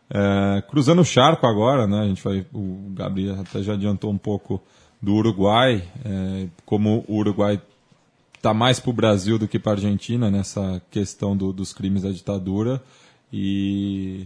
[0.10, 2.00] É, cruzando o charco agora, né?
[2.02, 4.62] A gente vai, o Gabriel até já adiantou um pouco
[5.02, 7.62] do Uruguai, é, como o Uruguai
[8.36, 12.04] está mais para o Brasil do que para a Argentina nessa questão do- dos crimes
[12.04, 12.82] da ditadura
[13.32, 14.26] e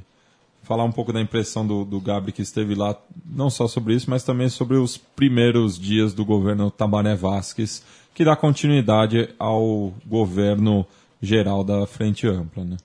[0.63, 4.09] falar um pouco da impressão do, do Gabri que esteve lá, não só sobre isso,
[4.09, 7.83] mas também sobre os primeiros dias do governo Tabané Vasquez,
[8.13, 10.85] que dá continuidade ao governo
[11.21, 12.63] geral da Frente Ampla.
[12.63, 12.77] Né?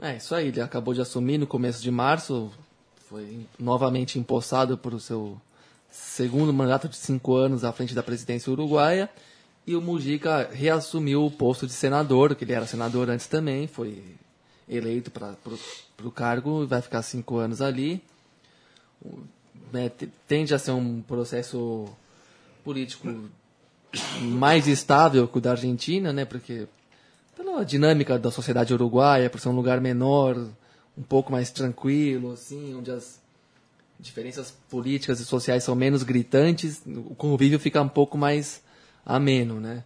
[0.00, 0.48] É, isso aí.
[0.48, 2.50] Ele acabou de assumir no começo de março.
[3.08, 5.40] Foi novamente empossado por o seu
[5.90, 9.08] segundo mandato de cinco anos à frente da presidência uruguaia.
[9.66, 13.66] E o Mujica reassumiu o posto de senador, que ele era senador antes também.
[13.66, 14.02] Foi
[14.68, 15.36] eleito para
[16.02, 18.02] o cargo e vai ficar cinco anos ali.
[19.98, 21.86] Te- tende a ser um processo
[22.64, 23.28] político
[24.22, 26.24] mais estável que o da Argentina, né?
[26.24, 26.66] Porque
[27.36, 30.36] pela dinâmica da sociedade uruguaia, por ser um lugar menor,
[30.96, 33.20] um pouco mais tranquilo, assim, onde as
[33.98, 38.62] diferenças políticas e sociais são menos gritantes, o convívio fica um pouco mais
[39.04, 39.84] ameno, né?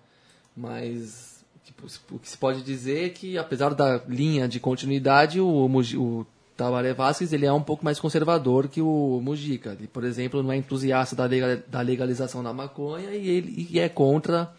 [0.57, 5.67] Mas tipo, o que se pode dizer é que, apesar da linha de continuidade, o,
[5.67, 9.73] o Tabaré Vázquez ele é um pouco mais conservador que o Mujica.
[9.73, 14.53] Ele, por exemplo, não é entusiasta da legalização da maconha e ele e é contra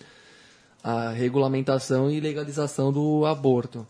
[0.83, 3.87] a regulamentação e legalização do aborto,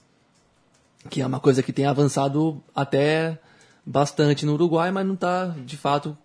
[1.10, 3.40] que é uma coisa que tem avançado até
[3.86, 6.18] bastante no Uruguai, mas não está de fato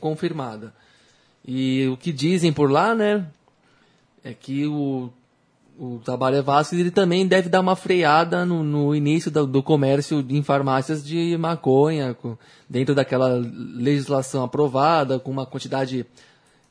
[0.00, 0.72] confirmada.
[1.46, 3.26] E o que dizem por lá, né,
[4.22, 5.10] é que o,
[5.78, 10.24] o Tabaré Vasquez ele também deve dar uma freada no, no início do, do comércio
[10.28, 12.36] em farmácias de maconha, com-
[12.68, 13.28] dentro daquela
[13.74, 16.06] legislação aprovada, com uma quantidade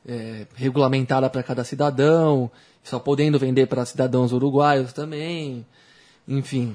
[0.06, 2.50] é, regulamentada para cada cidadão,
[2.82, 5.64] só podendo vender para cidadãos uruguaios também.
[6.26, 6.74] Enfim,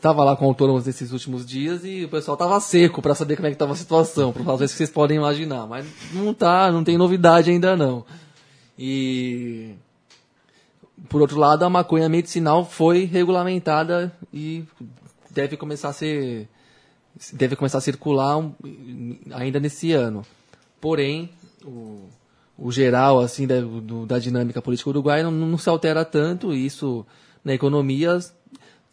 [0.00, 3.46] estava lá com autônomos nesses últimos dias e o pessoal estava seco para saber como
[3.46, 6.82] é que estava a situação, por razões que vocês podem imaginar, mas não tá, não
[6.82, 8.04] tem novidade ainda não.
[8.78, 9.74] E
[11.08, 14.64] por outro lado, a maconha medicinal foi regulamentada e
[15.30, 16.48] deve começar a ser
[17.32, 18.42] deve começar a circular
[19.32, 20.24] ainda nesse ano.
[20.80, 21.30] Porém,
[21.64, 22.04] o,
[22.56, 26.64] o geral assim da, do- da dinâmica política uruguaia não, não se altera tanto e
[26.64, 27.04] isso
[27.44, 28.18] na economia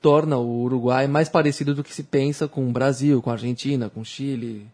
[0.02, 3.90] torna o Uruguai mais parecido do que se pensa com o Brasil, com a Argentina,
[3.90, 4.68] com o Chile,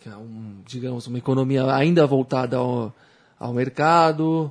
[0.00, 2.94] que é um, digamos uma economia ainda voltada ao,
[3.38, 4.50] ao mercado,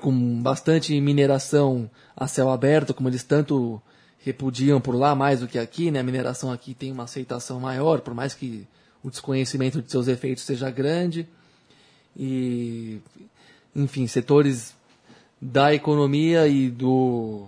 [0.00, 3.80] com bastante mineração a céu aberto, como eles tanto
[4.18, 6.00] repudiam por lá mais do que aqui, né?
[6.00, 8.66] A mineração aqui tem uma aceitação maior, por mais que
[9.02, 11.28] o desconhecimento de seus efeitos seja grande.
[12.16, 13.00] E,
[13.76, 14.74] enfim, setores
[15.40, 17.46] da economia e do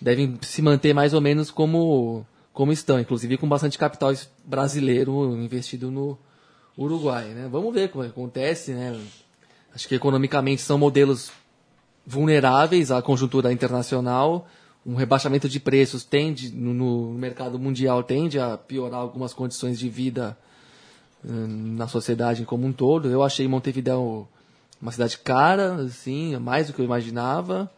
[0.00, 4.12] devem se manter mais ou menos como como estão, inclusive com bastante capital
[4.44, 6.18] brasileiro investido no
[6.76, 7.48] Uruguai, né?
[7.50, 8.98] Vamos ver como acontece, né?
[9.74, 11.30] Acho que economicamente são modelos
[12.06, 14.48] vulneráveis à conjuntura internacional.
[14.84, 19.88] Um rebaixamento de preços tende, no, no mercado mundial, tende a piorar algumas condições de
[19.88, 20.36] vida
[21.24, 23.08] hum, na sociedade como um todo.
[23.08, 24.26] Eu achei Montevideo
[24.82, 27.70] uma cidade cara, assim, mais do que eu imaginava.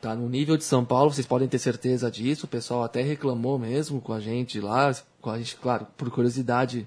[0.00, 2.46] Tá no nível de São Paulo, vocês podem ter certeza disso.
[2.46, 6.86] O pessoal até reclamou mesmo com a gente lá, com a gente, claro, por curiosidade,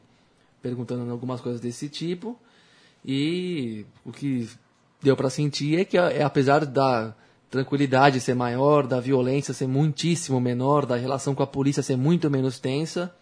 [0.62, 2.39] perguntando algumas coisas desse tipo.
[3.03, 4.49] E o que
[5.01, 7.14] deu para sentir é que, é, apesar da
[7.49, 12.30] tranquilidade ser maior, da violência ser muitíssimo menor, da relação com a polícia ser muito
[12.30, 13.14] menos tensa,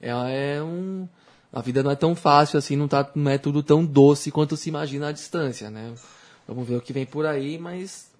[0.00, 0.10] é,
[0.56, 1.06] é um,
[1.52, 4.56] a vida não é tão fácil assim, não, tá, não é tudo tão doce quanto
[4.56, 5.94] se imagina à distância, né?
[6.48, 8.15] Vamos ver o que vem por aí, mas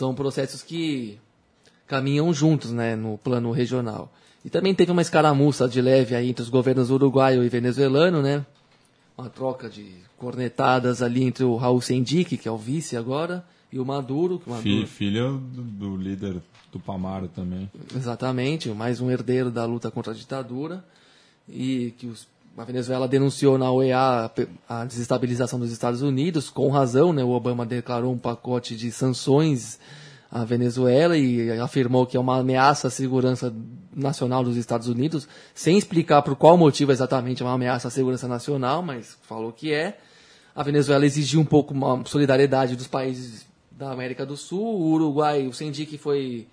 [0.00, 1.18] são processos que
[1.86, 4.10] caminham juntos, né, no plano regional.
[4.42, 8.46] E também teve uma escaramuça de leve aí entre os governos uruguaio e venezuelano, né?
[9.18, 13.78] Uma troca de cornetadas ali entre o Raul Sendic, que é o vice agora, e
[13.78, 14.38] o Maduro.
[14.38, 14.86] Que o Maduro...
[14.86, 16.40] Filho do, do líder
[16.72, 17.70] do Pamaro também.
[17.94, 20.82] Exatamente, mais um herdeiro da luta contra a ditadura.
[21.46, 22.26] E que os,
[22.56, 24.30] a Venezuela denunciou na OEA
[24.68, 27.22] a desestabilização dos Estados Unidos, com razão, né?
[27.24, 29.78] O Obama declarou um pacote de sanções
[30.30, 33.52] à Venezuela e afirmou que é uma ameaça à segurança
[33.94, 38.28] nacional dos Estados Unidos, sem explicar por qual motivo exatamente é uma ameaça à segurança
[38.28, 39.98] nacional, mas falou que é.
[40.54, 45.46] A Venezuela exigiu um pouco uma solidariedade dos países da América do Sul, o Uruguai,
[45.46, 46.46] o Sendic foi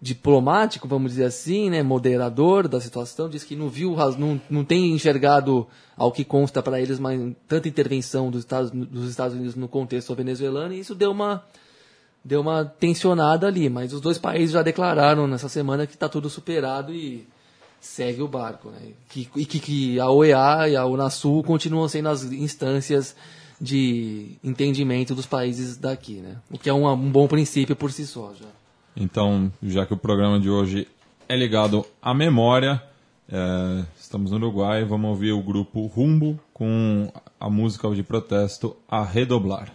[0.00, 4.92] diplomático, vamos dizer assim, né, moderador da situação, diz que não viu, não, não tem
[4.92, 5.66] enxergado,
[5.96, 6.98] ao que consta para eles,
[7.48, 11.44] tanta intervenção dos Estados, dos Estados Unidos no contexto venezuelano, e isso deu uma,
[12.24, 16.30] deu uma tensionada ali, mas os dois países já declararam nessa semana que está tudo
[16.30, 17.26] superado e
[17.80, 22.08] segue o barco, né, que, e que, que a OEA e a Unasul continuam sendo
[22.08, 23.16] as instâncias
[23.60, 28.06] de entendimento dos países daqui, né, o que é um, um bom princípio por si
[28.06, 28.46] só já.
[29.00, 30.88] Então, já que o programa de hoje
[31.28, 32.82] é ligado à memória,
[33.30, 39.04] é, estamos no Uruguai, vamos ouvir o grupo Rumbo com a música de protesto A
[39.04, 39.72] Redoblar.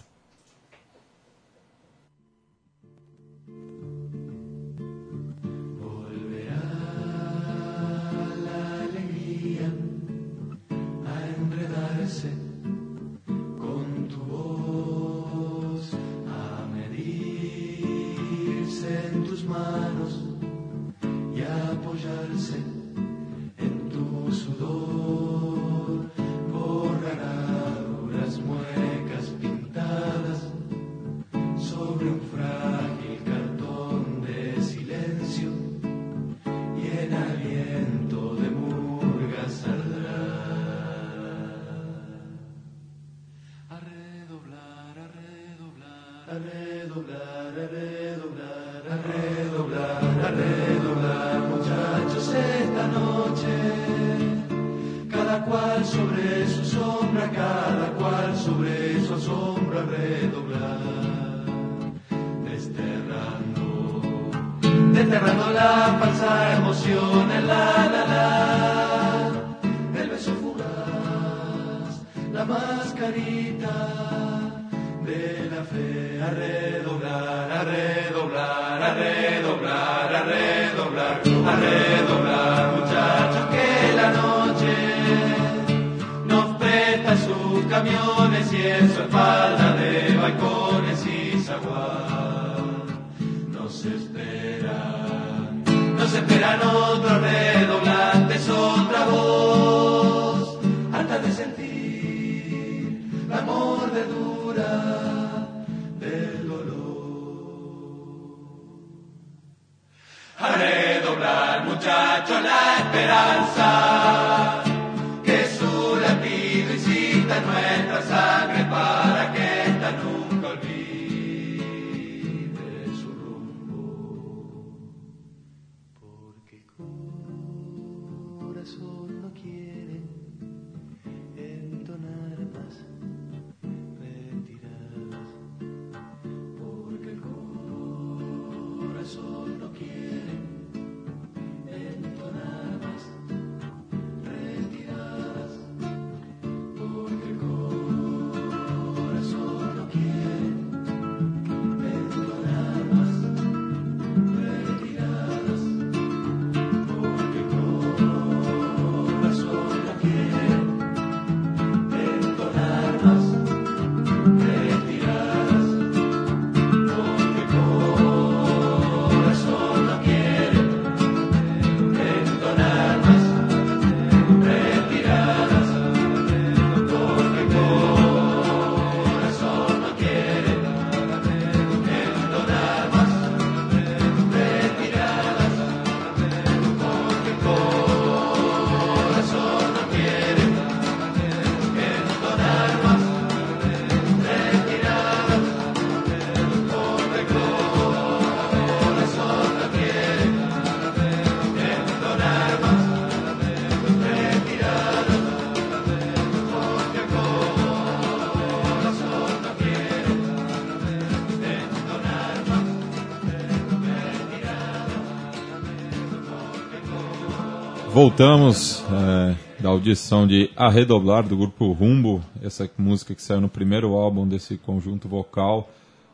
[218.03, 223.93] Voltamos é, da audição de Arredoblar do grupo Rumbo, essa música que saiu no primeiro
[223.93, 225.69] álbum desse conjunto vocal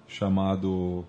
[0.08, 1.04] chamado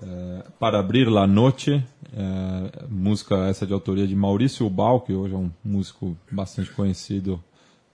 [0.00, 1.84] é, Para Abrir La Noche,
[2.16, 7.38] é, música essa de autoria de Maurício Ubal, que hoje é um músico bastante conhecido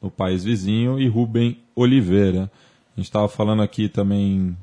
[0.00, 2.48] no país vizinho, e Rubem Oliveira.
[2.96, 4.56] A gente estava falando aqui também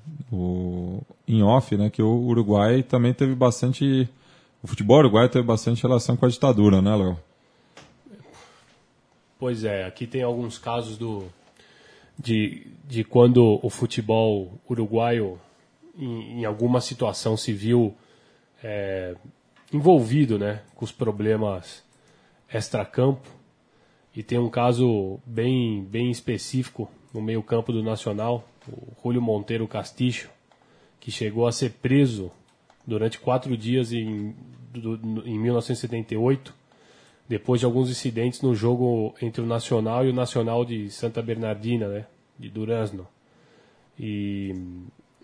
[1.28, 4.08] em off, né, que o Uruguai também teve bastante.
[4.64, 7.18] O futebol uruguaio teve bastante relação com a ditadura, né, Léo?
[9.42, 11.24] Pois é, aqui tem alguns casos do,
[12.16, 15.42] de, de quando o futebol uruguaio,
[15.98, 17.96] em, em alguma situação civil,
[18.64, 19.16] é,
[19.74, 21.84] envolvido né, com os problemas
[22.54, 23.28] extracampo.
[24.16, 30.30] E tem um caso bem, bem específico no meio-campo do Nacional, o Julio Monteiro Castillo,
[31.00, 32.32] que chegou a ser preso
[32.86, 34.36] durante quatro dias em,
[35.26, 36.61] em 1978
[37.32, 41.88] depois de alguns incidentes no jogo entre o Nacional e o Nacional de Santa Bernardina,
[41.88, 42.06] né,
[42.38, 43.08] de Durazno.
[43.98, 44.54] E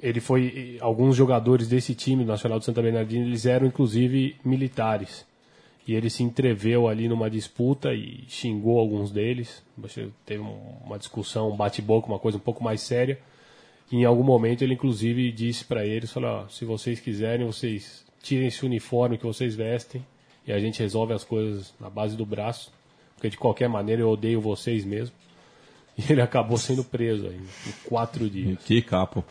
[0.01, 5.25] ele foi alguns jogadores desse time Nacional de Santa Bernardina, eles eram inclusive militares.
[5.85, 9.61] E ele se entreveu ali numa disputa e xingou alguns deles.
[10.25, 10.41] Teve
[10.85, 13.19] uma discussão, um bate-boca, uma coisa um pouco mais séria.
[13.91, 18.47] E em algum momento ele inclusive disse para eles, falou, se vocês quiserem, vocês tirem
[18.47, 20.01] esse uniforme que vocês vestem
[20.47, 22.71] e a gente resolve as coisas na base do braço,
[23.15, 25.13] porque de qualquer maneira eu odeio vocês mesmo.
[25.97, 28.59] E ele acabou sendo preso aí, em quatro dias.
[28.63, 29.25] Que capo.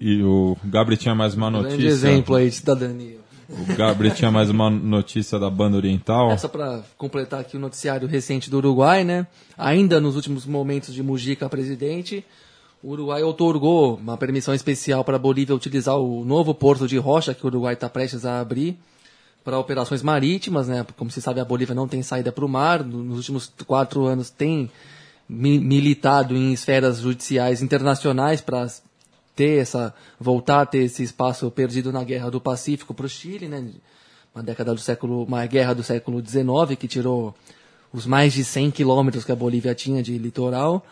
[0.00, 1.76] E o Gabriel tinha mais uma notícia.
[1.76, 3.18] Grande exemplo aí de cidadania.
[3.50, 6.36] O Gabriel tinha mais uma notícia da banda oriental.
[6.38, 9.26] Só para completar aqui o noticiário recente do Uruguai, né?
[9.56, 12.24] Ainda nos últimos momentos de Mujica presidente,
[12.82, 17.34] o Uruguai otorgou uma permissão especial para a Bolívia utilizar o novo porto de Rocha
[17.34, 18.78] que o Uruguai está prestes a abrir
[19.48, 20.84] para operações marítimas, né?
[20.94, 22.84] Como se sabe, a Bolívia não tem saída para o mar.
[22.84, 24.70] Nos últimos quatro anos tem
[25.26, 28.70] mi militado em esferas judiciais internacionais para
[29.34, 33.48] ter essa voltar a ter esse espaço perdido na guerra do Pacífico para o Chile,
[33.48, 33.70] né?
[34.34, 37.34] Uma década do século, uma guerra do século XIX que tirou
[37.90, 40.84] os mais de 100 quilômetros que a Bolívia tinha de litoral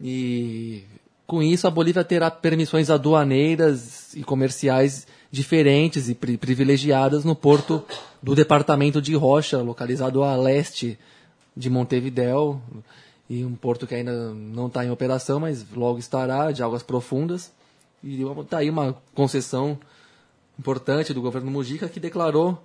[0.00, 0.82] e
[1.26, 7.84] com isso a Bolívia terá permissões aduaneiras e comerciais diferentes e pri privilegiadas no porto
[8.22, 10.98] do departamento de Rocha, localizado a leste
[11.56, 12.60] de Montevideo,
[13.28, 17.52] e um porto que ainda não está em operação, mas logo estará, de águas profundas.
[18.02, 19.78] E está aí uma concessão
[20.58, 22.58] importante do governo Mujica que declarou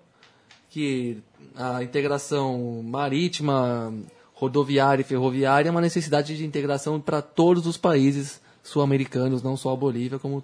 [0.70, 1.22] que
[1.56, 3.94] a integração marítima,
[4.34, 9.74] rodoviária e ferroviária é uma necessidade de integração para todos os países sul-americanos, não só
[9.74, 10.44] a Bolívia, como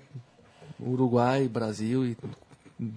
[0.79, 2.17] Uruguai, Brasil e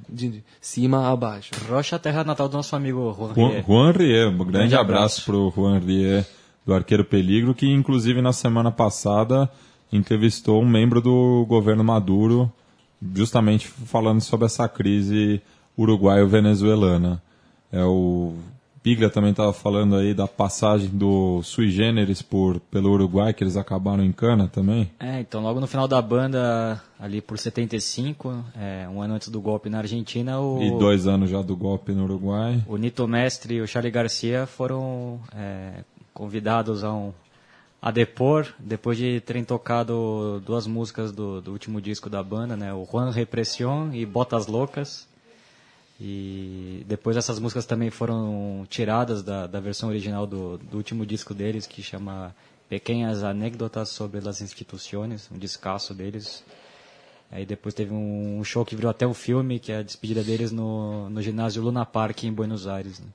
[0.09, 1.51] de cima a baixo.
[1.69, 3.63] Rocha, terra natal do nosso amigo Juan Rie.
[3.63, 6.25] Juan Rie, um grande, grande abraço para o Juan Rie
[6.65, 9.51] do Arqueiro Peligro, que inclusive na semana passada
[9.93, 12.51] entrevistou um membro do governo Maduro,
[13.15, 15.43] justamente falando sobre essa crise
[15.77, 17.21] uruguaio-venezuelana.
[17.73, 18.35] É o
[18.83, 23.57] Piglia também estava falando aí da passagem do Sui Generis por, pelo Uruguai, que eles
[23.57, 24.91] acabaram em cana também.
[24.99, 29.41] É, então logo no final da banda, ali por 75, é, um ano antes do
[29.41, 30.41] golpe na Argentina...
[30.41, 32.61] O, e dois anos já do golpe no Uruguai.
[32.67, 37.13] O Nito Mestre e o Charlie Garcia foram é, convidados a, um,
[37.81, 42.75] a depor, depois de terem tocado duas músicas do, do último disco da banda, né,
[42.75, 45.07] o Juan Represión e Botas Loucas,
[46.05, 51.33] e depois essas músicas também foram tiradas da, da versão original do, do último disco
[51.33, 52.35] deles, que chama
[52.69, 56.45] Pequenas Anécdotas sobre as Instituições, um descasso deles.
[57.31, 60.51] Aí depois teve um, show que virou até um filme, que é a despedida deles
[60.51, 62.99] no, no ginásio Luna Park em Buenos Aires.
[62.99, 63.07] Né?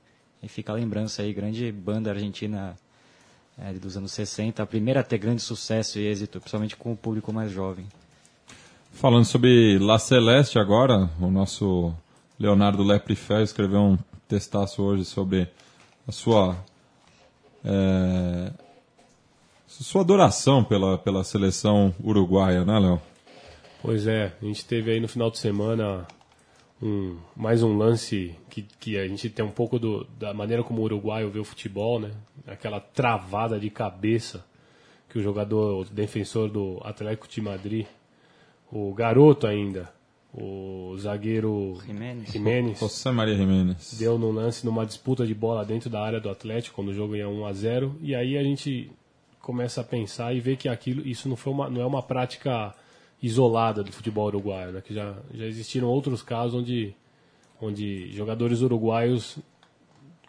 [0.42, 2.74] E fica a lembrança aí, grande banda argentina
[3.58, 6.96] é, dos anos 60, a primeira a ter grande sucesso e êxito, principalmente com o
[6.96, 7.84] público mais jovem.
[8.92, 11.94] Falando sobre La Celeste agora, o nosso
[12.38, 15.48] Leonardo Leprifé escreveu um textaço hoje sobre
[16.06, 16.56] a sua
[17.64, 18.52] é,
[19.66, 23.00] sua adoração pela, pela seleção uruguaia, né, Léo?
[23.82, 26.06] Pois é, a gente teve aí no final de semana
[26.82, 30.80] um, mais um lance que, que a gente tem um pouco do, da maneira como
[30.80, 32.12] o uruguaio vê o futebol, né?
[32.46, 34.44] Aquela travada de cabeça
[35.08, 37.86] que o jogador, o defensor do Atlético de Madrid,
[38.70, 39.92] o garoto ainda,
[40.40, 41.78] o zagueiro
[42.30, 43.96] Jiménez, José Maria Jiménez.
[43.98, 47.16] deu no lance numa disputa de bola dentro da área do Atlético quando o jogo
[47.16, 48.90] ia 1 a 0 e aí a gente
[49.40, 52.74] começa a pensar e ver que aquilo isso não foi uma, não é uma prática
[53.22, 54.80] isolada do futebol uruguaio, né?
[54.80, 56.94] que já já existiram outros casos onde
[57.60, 59.38] onde jogadores uruguaios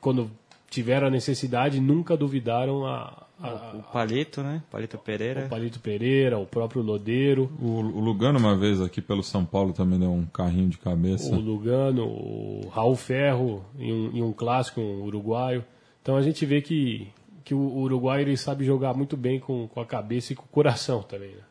[0.02, 0.32] quando
[0.70, 4.62] tiveram a necessidade, nunca duvidaram a, a, O Palito, né?
[4.70, 5.46] Palito Pereira.
[5.46, 9.74] o Palito Pereira, o próprio Lodeiro, O, o Lugano, uma vez aqui pelo São Paulo,
[9.74, 11.34] também deu um carrinho de cabeça.
[11.34, 15.64] o Lugano, o Raul Ferro, em um, em um clássico, um uruguaio.
[16.02, 17.08] Então a gente vê que,
[17.44, 20.48] que o Uruguai ele sabe jogar muito bem com, com a cabeça e com o
[20.48, 21.30] coração também.
[21.32, 21.44] Né?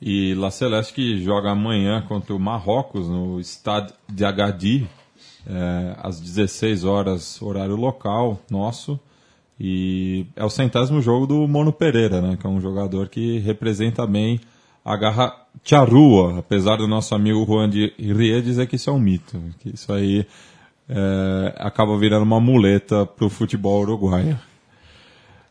[0.00, 4.86] E La Celeste que joga amanhã contra o Marrocos no Stade de Agadir,
[5.46, 8.98] é, às 16 horas, horário local nosso.
[9.60, 14.06] E é o centésimo jogo do Mono Pereira, né, que é um jogador que representa
[14.06, 14.40] bem
[14.82, 18.98] a garra charrua, apesar do nosso amigo Juan de Rie dizer que isso é um
[18.98, 20.26] mito, que isso aí
[20.88, 24.38] é, acaba virando uma muleta para o futebol uruguaio.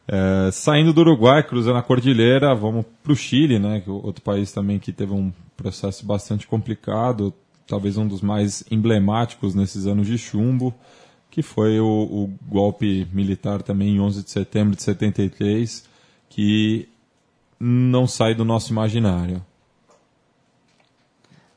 [0.07, 4.24] É, saindo do Uruguai, cruzando a cordilheira, vamos para o Chile, né, que é outro
[4.24, 7.32] país também que teve um processo bastante complicado,
[7.68, 10.74] talvez um dos mais emblemáticos nesses anos de chumbo,
[11.30, 15.88] que foi o, o golpe militar também em 11 de setembro de 73,
[16.30, 16.89] que
[17.59, 19.45] não sai do nosso imaginário.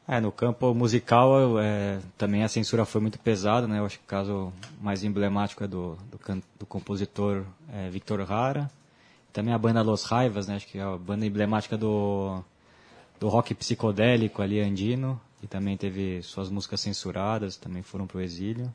[0.06, 3.78] É, no campo musical é, também a censura foi muito pesada, né?
[3.78, 8.70] Eu acho que o caso mais emblemático é do, do, do compositor é, Victor Hara.
[9.32, 10.56] Também a banda Los Raivas, né?
[10.56, 12.42] Acho que é a banda emblemática do,
[13.18, 15.18] do rock psicodélico ali andino.
[15.42, 18.72] E também teve suas músicas censuradas, também foram pro exílio.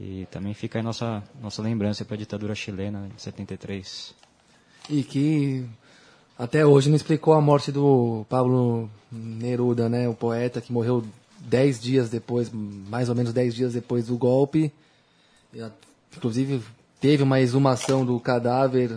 [0.00, 4.14] E também fica aí nossa, nossa lembrança para a ditadura chilena de 73.
[4.88, 5.66] E que
[6.38, 10.08] até hoje não explicou a morte do Pablo Neruda, né?
[10.08, 11.04] O poeta que morreu
[11.40, 14.72] dez dias depois, mais ou menos dez dias depois do golpe.
[16.16, 16.62] Inclusive,
[17.00, 18.96] teve uma exumação do cadáver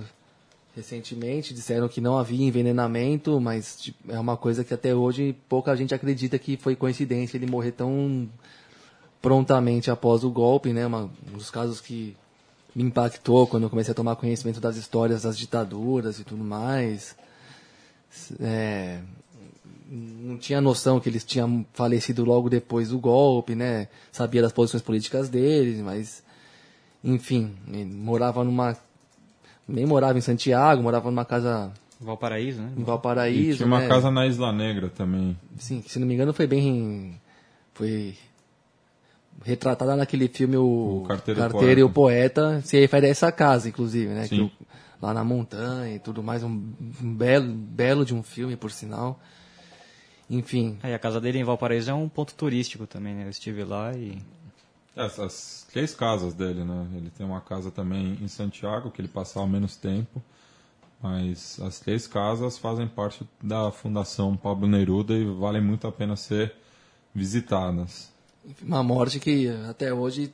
[0.75, 1.53] recentemente.
[1.53, 5.95] Disseram que não havia envenenamento, mas tipo, é uma coisa que até hoje pouca gente
[5.95, 8.29] acredita que foi coincidência ele morrer tão
[9.21, 10.85] prontamente após o golpe, né?
[10.85, 12.15] Uma, um dos casos que
[12.75, 17.15] me impactou quando eu comecei a tomar conhecimento das histórias das ditaduras e tudo mais.
[18.39, 18.99] É,
[19.89, 23.87] não tinha noção que eles tinham falecido logo depois do golpe, né?
[24.11, 26.23] Sabia das posições políticas deles, mas
[27.03, 28.77] enfim, ele morava numa
[29.67, 32.71] nem morava em Santiago, morava numa casa Valparaíso, né?
[32.77, 33.87] em E Valparaíso, tinha uma né?
[33.87, 35.37] casa na Isla Negra também.
[35.57, 37.19] Sim, se não me engano foi bem.
[37.73, 38.15] Foi
[39.43, 42.61] retratada naquele filme O, O Carteiro e o e o Poeta.
[42.61, 44.27] Se refere a essa casa, inclusive, né?
[44.27, 44.49] Sim.
[44.49, 44.65] que o-
[45.01, 46.43] lá na montanha e tudo mais.
[46.43, 46.49] Um,
[47.01, 49.19] um belo, belo de um filme, por sinal.
[50.29, 53.25] Enfim, Aí a casa dele em Valparaíso é um ponto turístico também, né?
[53.25, 54.17] Eu estive lá e
[54.95, 56.87] Essas três casas dele, né?
[56.95, 60.21] Ele tem uma casa também em Santiago, que ele passava menos tempo.
[61.03, 66.15] Mas as três casas fazem parte da Fundação Pablo Neruda e valem muito a pena
[66.15, 66.53] ser
[67.13, 68.11] visitadas.
[68.61, 70.31] Uma morte que até hoje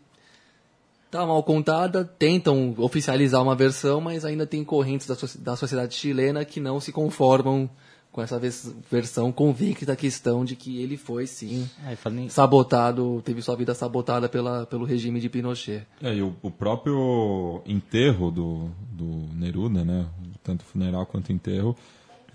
[1.09, 2.03] tá mal contada.
[2.05, 6.91] Tentam oficializar uma versão, mas ainda tem correntes da, da sociedade chilena que não se
[6.91, 7.69] conformam
[8.11, 11.65] com essa vers- versão convicta da questão de que ele foi sim
[11.97, 15.87] falando em- sabotado, teve sua vida sabotada pela, pelo regime de Pinochet.
[16.01, 20.05] É, e o, o próprio enterro do, do Neruda, né?
[20.43, 21.73] Tanto funeral quanto enterro,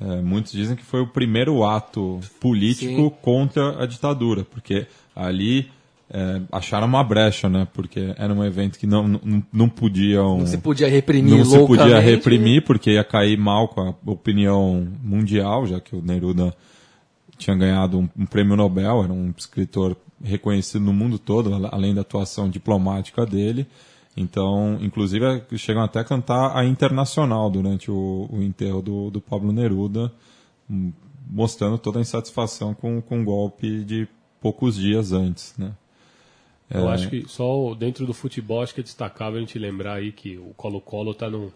[0.00, 3.12] é, muitos dizem que foi o primeiro ato político Sim.
[3.22, 5.70] contra a ditadura, porque ali
[6.10, 7.66] é, acharam uma brecha, né?
[7.72, 10.38] Porque era um evento que não, não, não podiam.
[10.38, 14.86] Não se podia reprimir não se podia reprimir, porque ia cair mal com a opinião
[15.02, 16.54] mundial, já que o Neruda
[17.38, 22.02] tinha ganhado um, um prêmio Nobel, era um escritor reconhecido no mundo todo, além da
[22.02, 23.66] atuação diplomática dele.
[24.16, 29.20] Então, inclusive, é, chegam até a cantar a Internacional durante o, o enterro do, do
[29.20, 30.10] Pablo Neruda,
[30.70, 30.92] hum,
[31.28, 34.08] mostrando toda a insatisfação com, com o golpe de
[34.40, 35.74] poucos dias antes, né?
[36.68, 40.10] Eu acho que só dentro do futebol acho que é destacável a gente lembrar aí
[40.10, 41.52] que o Colo-Colo tá, no,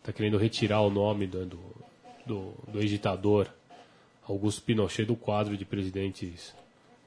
[0.00, 1.60] tá querendo retirar o nome do, do,
[2.24, 3.48] do, do ex-ditador
[4.28, 6.54] Augusto Pinochet do quadro de presidentes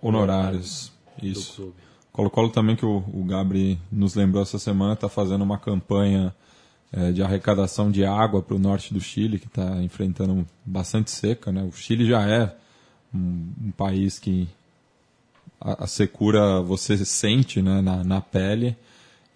[0.02, 1.56] Honorários, do isso.
[1.56, 1.87] clube.
[2.18, 6.34] Colo-Colo também, que o, o Gabri nos lembrou essa semana, está fazendo uma campanha
[6.92, 11.52] eh, de arrecadação de água para o norte do Chile, que está enfrentando bastante seca.
[11.52, 11.62] Né?
[11.62, 12.56] O Chile já é
[13.14, 14.48] um, um país que
[15.62, 18.76] a, a secura você sente né, na, na pele,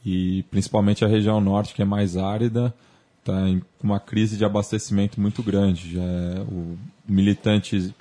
[0.04, 2.74] e principalmente a região norte, que é mais árida,
[3.20, 3.44] está
[3.78, 6.00] com uma crise de abastecimento muito grande.
[6.00, 6.76] É o
[7.08, 7.94] militante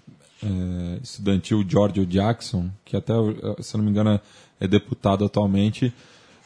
[0.43, 3.13] eh, estudantil Giorgio Jackson, que até,
[3.61, 4.19] se não me engano,
[4.61, 5.93] é deputado atualmente,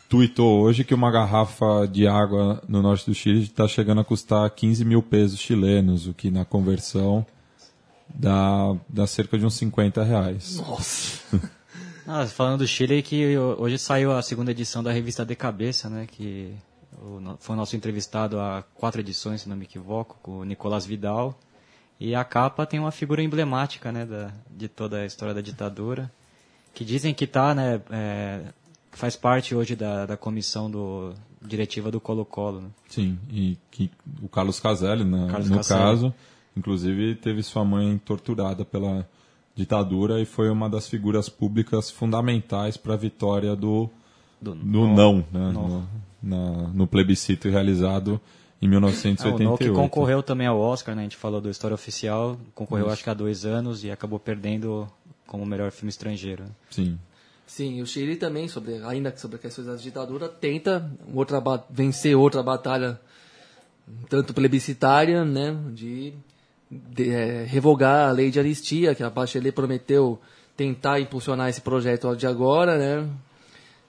[0.08, 4.48] tuitou hoje que uma garrafa de água no norte do Chile está chegando a custar
[4.48, 7.26] 15 mil pesos chilenos, o que na conversão
[8.08, 10.56] dá, dá cerca de uns 50 reais.
[10.56, 11.22] Nossa.
[12.06, 16.06] Ah, falando do Chile, que hoje saiu a segunda edição da revista De Cabeça, né?
[16.06, 16.54] Que
[17.40, 21.34] foi o nosso entrevistado há quatro edições, se não me equivoco, com o Nicolás Vidal.
[21.98, 26.10] E a capa tem uma figura emblemática, né, da, de toda a história da ditadura,
[26.74, 28.40] que dizem que tá, né, é,
[28.90, 32.62] faz parte hoje da, da comissão do, diretiva do Colo-Colo.
[32.62, 32.68] Né?
[32.88, 33.90] Sim, e que
[34.22, 35.80] o Carlos Caselli, né, Carlos no Caselli.
[35.80, 36.14] caso,
[36.56, 39.08] inclusive teve sua mãe torturada pela
[39.54, 43.88] ditadura e foi uma das figuras públicas fundamentais para a vitória do,
[44.40, 45.86] do, do não, né, no,
[46.20, 48.20] na, no plebiscito realizado
[48.60, 49.48] em 1988.
[49.48, 51.02] Ah, o que concorreu também ao Oscar, né?
[51.02, 52.94] A gente falou do História Oficial, concorreu Isso.
[52.94, 54.88] acho que há dois anos e acabou perdendo
[55.26, 56.44] como melhor filme estrangeiro.
[56.70, 56.98] Sim.
[57.46, 62.98] Sim, o Chile também, sobre, ainda sobre questões da ditadura, tenta outra, vencer outra batalha,
[64.08, 66.14] tanto plebiscitária, né, de,
[66.70, 70.18] de é, revogar a lei de anistia, que a Bachelet prometeu
[70.56, 73.08] tentar impulsionar esse projeto de agora, né,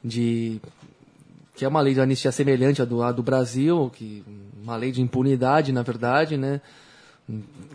[0.04, 0.60] de
[1.56, 4.24] que é uma lei de anistia semelhante à do, à do Brasil, que
[4.62, 6.60] uma lei de impunidade, na verdade, né?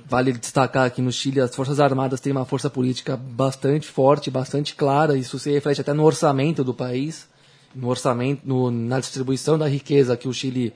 [0.09, 4.74] Vale destacar que no Chile as Forças Armadas têm uma força política bastante forte, bastante
[4.74, 5.16] clara.
[5.16, 7.28] Isso se reflete até no orçamento do país,
[7.74, 10.72] no orçamento, no, na distribuição da riqueza que o Chile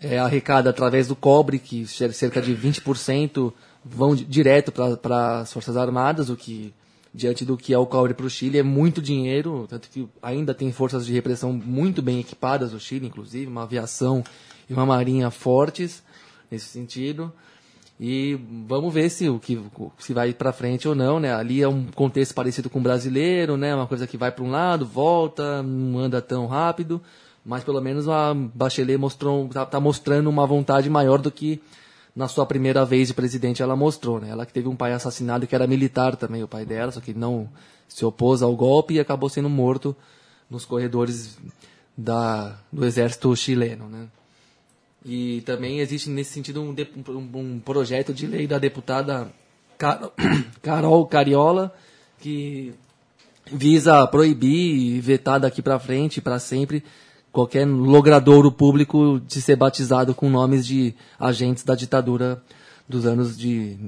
[0.00, 3.52] é, arrecada através do cobre, que cerca de 20%
[3.84, 6.72] vão direto para as Forças Armadas, o que
[7.12, 10.54] diante do que é o cobre para o Chile, é muito dinheiro, tanto que ainda
[10.54, 14.22] tem forças de repressão muito bem equipadas no Chile, inclusive, uma aviação
[14.68, 16.02] e uma marinha fortes
[16.50, 17.32] nesse sentido.
[18.00, 18.38] E
[18.68, 19.60] vamos ver se o que
[19.98, 21.34] se vai para frente ou não, né?
[21.34, 23.74] Ali é um contexto parecido com o brasileiro, né?
[23.74, 27.02] Uma coisa que vai para um lado, volta, não anda tão rápido,
[27.44, 31.60] mas pelo menos a Bachelet mostrou, tá, tá mostrando uma vontade maior do que
[32.14, 34.30] na sua primeira vez de presidente ela mostrou, né?
[34.30, 37.12] Ela que teve um pai assassinado que era militar também, o pai dela, só que
[37.12, 37.48] não
[37.88, 39.96] se opôs ao golpe e acabou sendo morto
[40.48, 41.36] nos corredores
[41.96, 44.06] da, do exército chileno, né?
[45.08, 46.76] E também existe nesse sentido um,
[47.08, 49.32] um, um projeto de lei da deputada
[50.60, 51.74] Carol Cariola
[52.20, 52.74] que
[53.46, 56.84] visa proibir e vetar daqui para frente, para sempre,
[57.32, 62.42] qualquer logradouro público de ser batizado com nomes de agentes da ditadura
[62.86, 63.78] dos anos de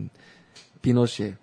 [0.81, 1.37] Pinochet.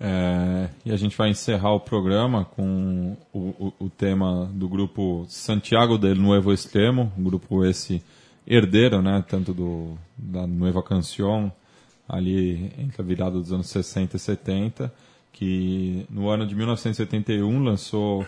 [0.00, 5.24] É, e a gente vai encerrar o programa com o, o, o, tema do grupo
[5.28, 8.02] Santiago del Nuevo Extremo, um grupo esse
[8.46, 11.50] herdeiro, né, tanto do, da Nueva Canción,
[12.08, 14.92] ali entre a virada dos anos 60 e 70,
[15.32, 18.26] que no ano de 1971 lançou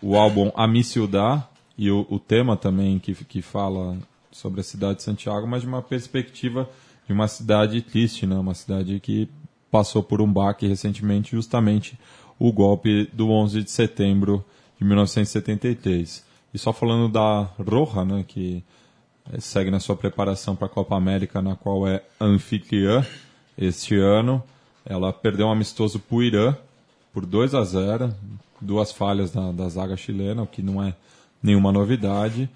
[0.00, 3.96] o álbum A Mi Ciudad, e o, o tema também que, que fala
[4.30, 6.68] sobre a cidade de Santiago, mas de uma perspectiva
[7.06, 8.36] de uma cidade triste, né?
[8.36, 9.28] uma cidade que
[9.70, 11.98] passou por um baque recentemente, justamente
[12.38, 14.44] o golpe do 11 de setembro
[14.78, 16.24] de 1973.
[16.52, 18.62] E só falando da Roja, né, que
[19.38, 23.04] segue na sua preparação para a Copa América, na qual é anfitriã
[23.56, 24.42] este ano,
[24.84, 26.56] ela perdeu um amistoso para o Irã
[27.12, 28.14] por 2 a 0,
[28.60, 30.94] duas falhas da, da zaga chilena, o que não é
[31.42, 32.48] nenhuma novidade.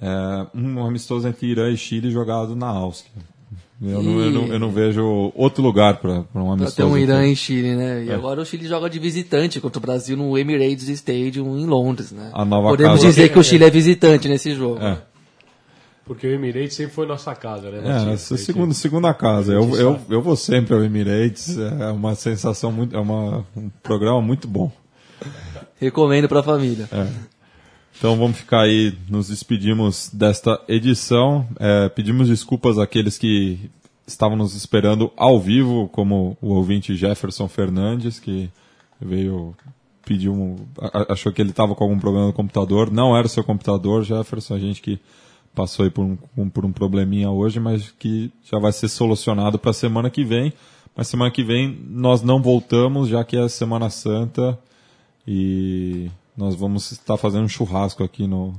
[0.00, 3.22] É, um amistoso entre Irã e Chile jogado na Áustria.
[3.80, 4.04] Eu, e...
[4.04, 6.76] não, eu, não, eu não, vejo outro lugar para um amistoso.
[6.76, 8.04] Pra ter um Irã e Chile, né?
[8.04, 8.14] E é.
[8.14, 12.30] agora o Chile joga de visitante contra o Brasil no Emirates Stadium em Londres, né?
[12.32, 13.06] Podemos casa...
[13.08, 14.80] dizer que o Chile é visitante nesse jogo.
[14.80, 14.98] É.
[16.12, 18.10] Porque o Emirates sempre foi nossa casa, né?
[18.10, 19.54] É, é segunda, segunda casa.
[19.54, 21.56] Eu, eu, eu vou sempre ao Emirates.
[21.56, 22.94] É uma sensação muito.
[22.94, 24.70] É uma, um programa muito bom.
[25.80, 26.86] Recomendo para a família.
[26.92, 27.08] É.
[27.96, 31.46] Então vamos ficar aí, nos despedimos desta edição.
[31.58, 33.70] É, pedimos desculpas àqueles que
[34.06, 38.50] estavam nos esperando ao vivo, como o ouvinte Jefferson Fernandes, que
[39.00, 39.56] veio
[40.04, 40.56] pedir um.
[41.08, 42.90] achou que ele estava com algum problema no computador.
[42.90, 45.00] Não era o seu computador, Jefferson, a gente que
[45.54, 49.70] passou aí por um, por um probleminha hoje, mas que já vai ser solucionado para
[49.70, 50.52] a semana que vem.
[50.96, 54.58] Mas semana que vem nós não voltamos, já que é a Semana Santa
[55.26, 58.54] e nós vamos estar fazendo um churrasco aqui no,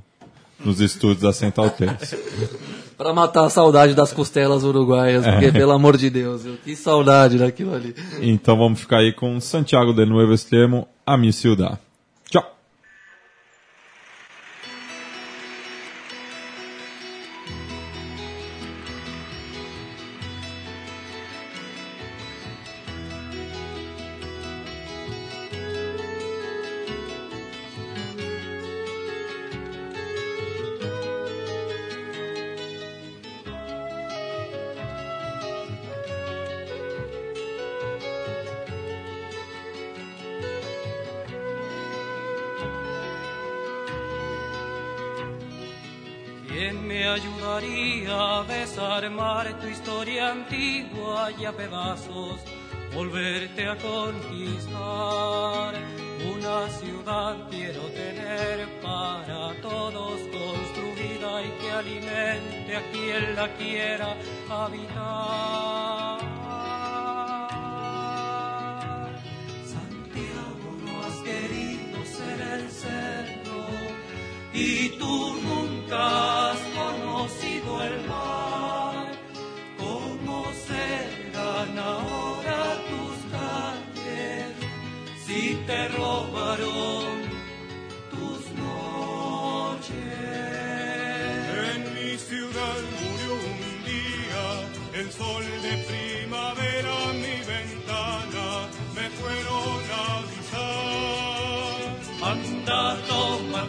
[0.64, 2.16] nos estúdios da Central 3.
[2.98, 5.52] Para matar a saudade das costelas uruguaias, porque, é.
[5.52, 7.96] pelo amor de Deus, eu, que saudade daquilo ali.
[8.22, 11.78] Então vamos ficar aí com Santiago de Nuevo Extremo, a mi ciudad.
[63.58, 64.16] Quiera
[64.50, 66.20] habitar.
[69.74, 73.66] Santiago, no has querido ser el cerro
[74.54, 79.12] y tú nunca has conocido el mar.
[79.78, 84.54] ¿Cómo serán ahora tus calles
[85.26, 85.80] si te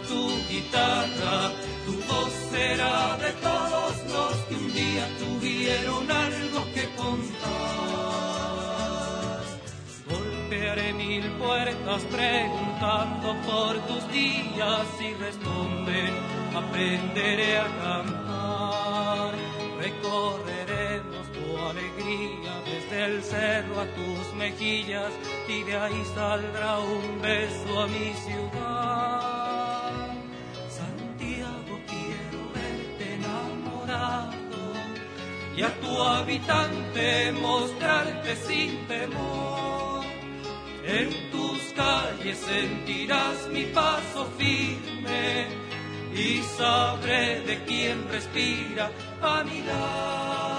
[0.07, 1.51] tu guitarra,
[1.85, 7.85] tu voz será de todos los que un día tuvieron algo que contar.
[10.09, 16.13] Golpearé mil puertas preguntando por tus días y responden,
[16.55, 19.33] aprenderé a cantar.
[19.79, 25.11] Recorreremos tu alegría desde el cerro a tus mejillas
[25.47, 29.04] y de ahí saldrá un beso a mi ciudad.
[35.57, 40.03] Y a tu habitante mostrarte sin temor.
[40.83, 45.47] En tus calles sentirás mi paso firme
[46.13, 48.91] y sabré de quién respira
[49.65, 50.54] lado.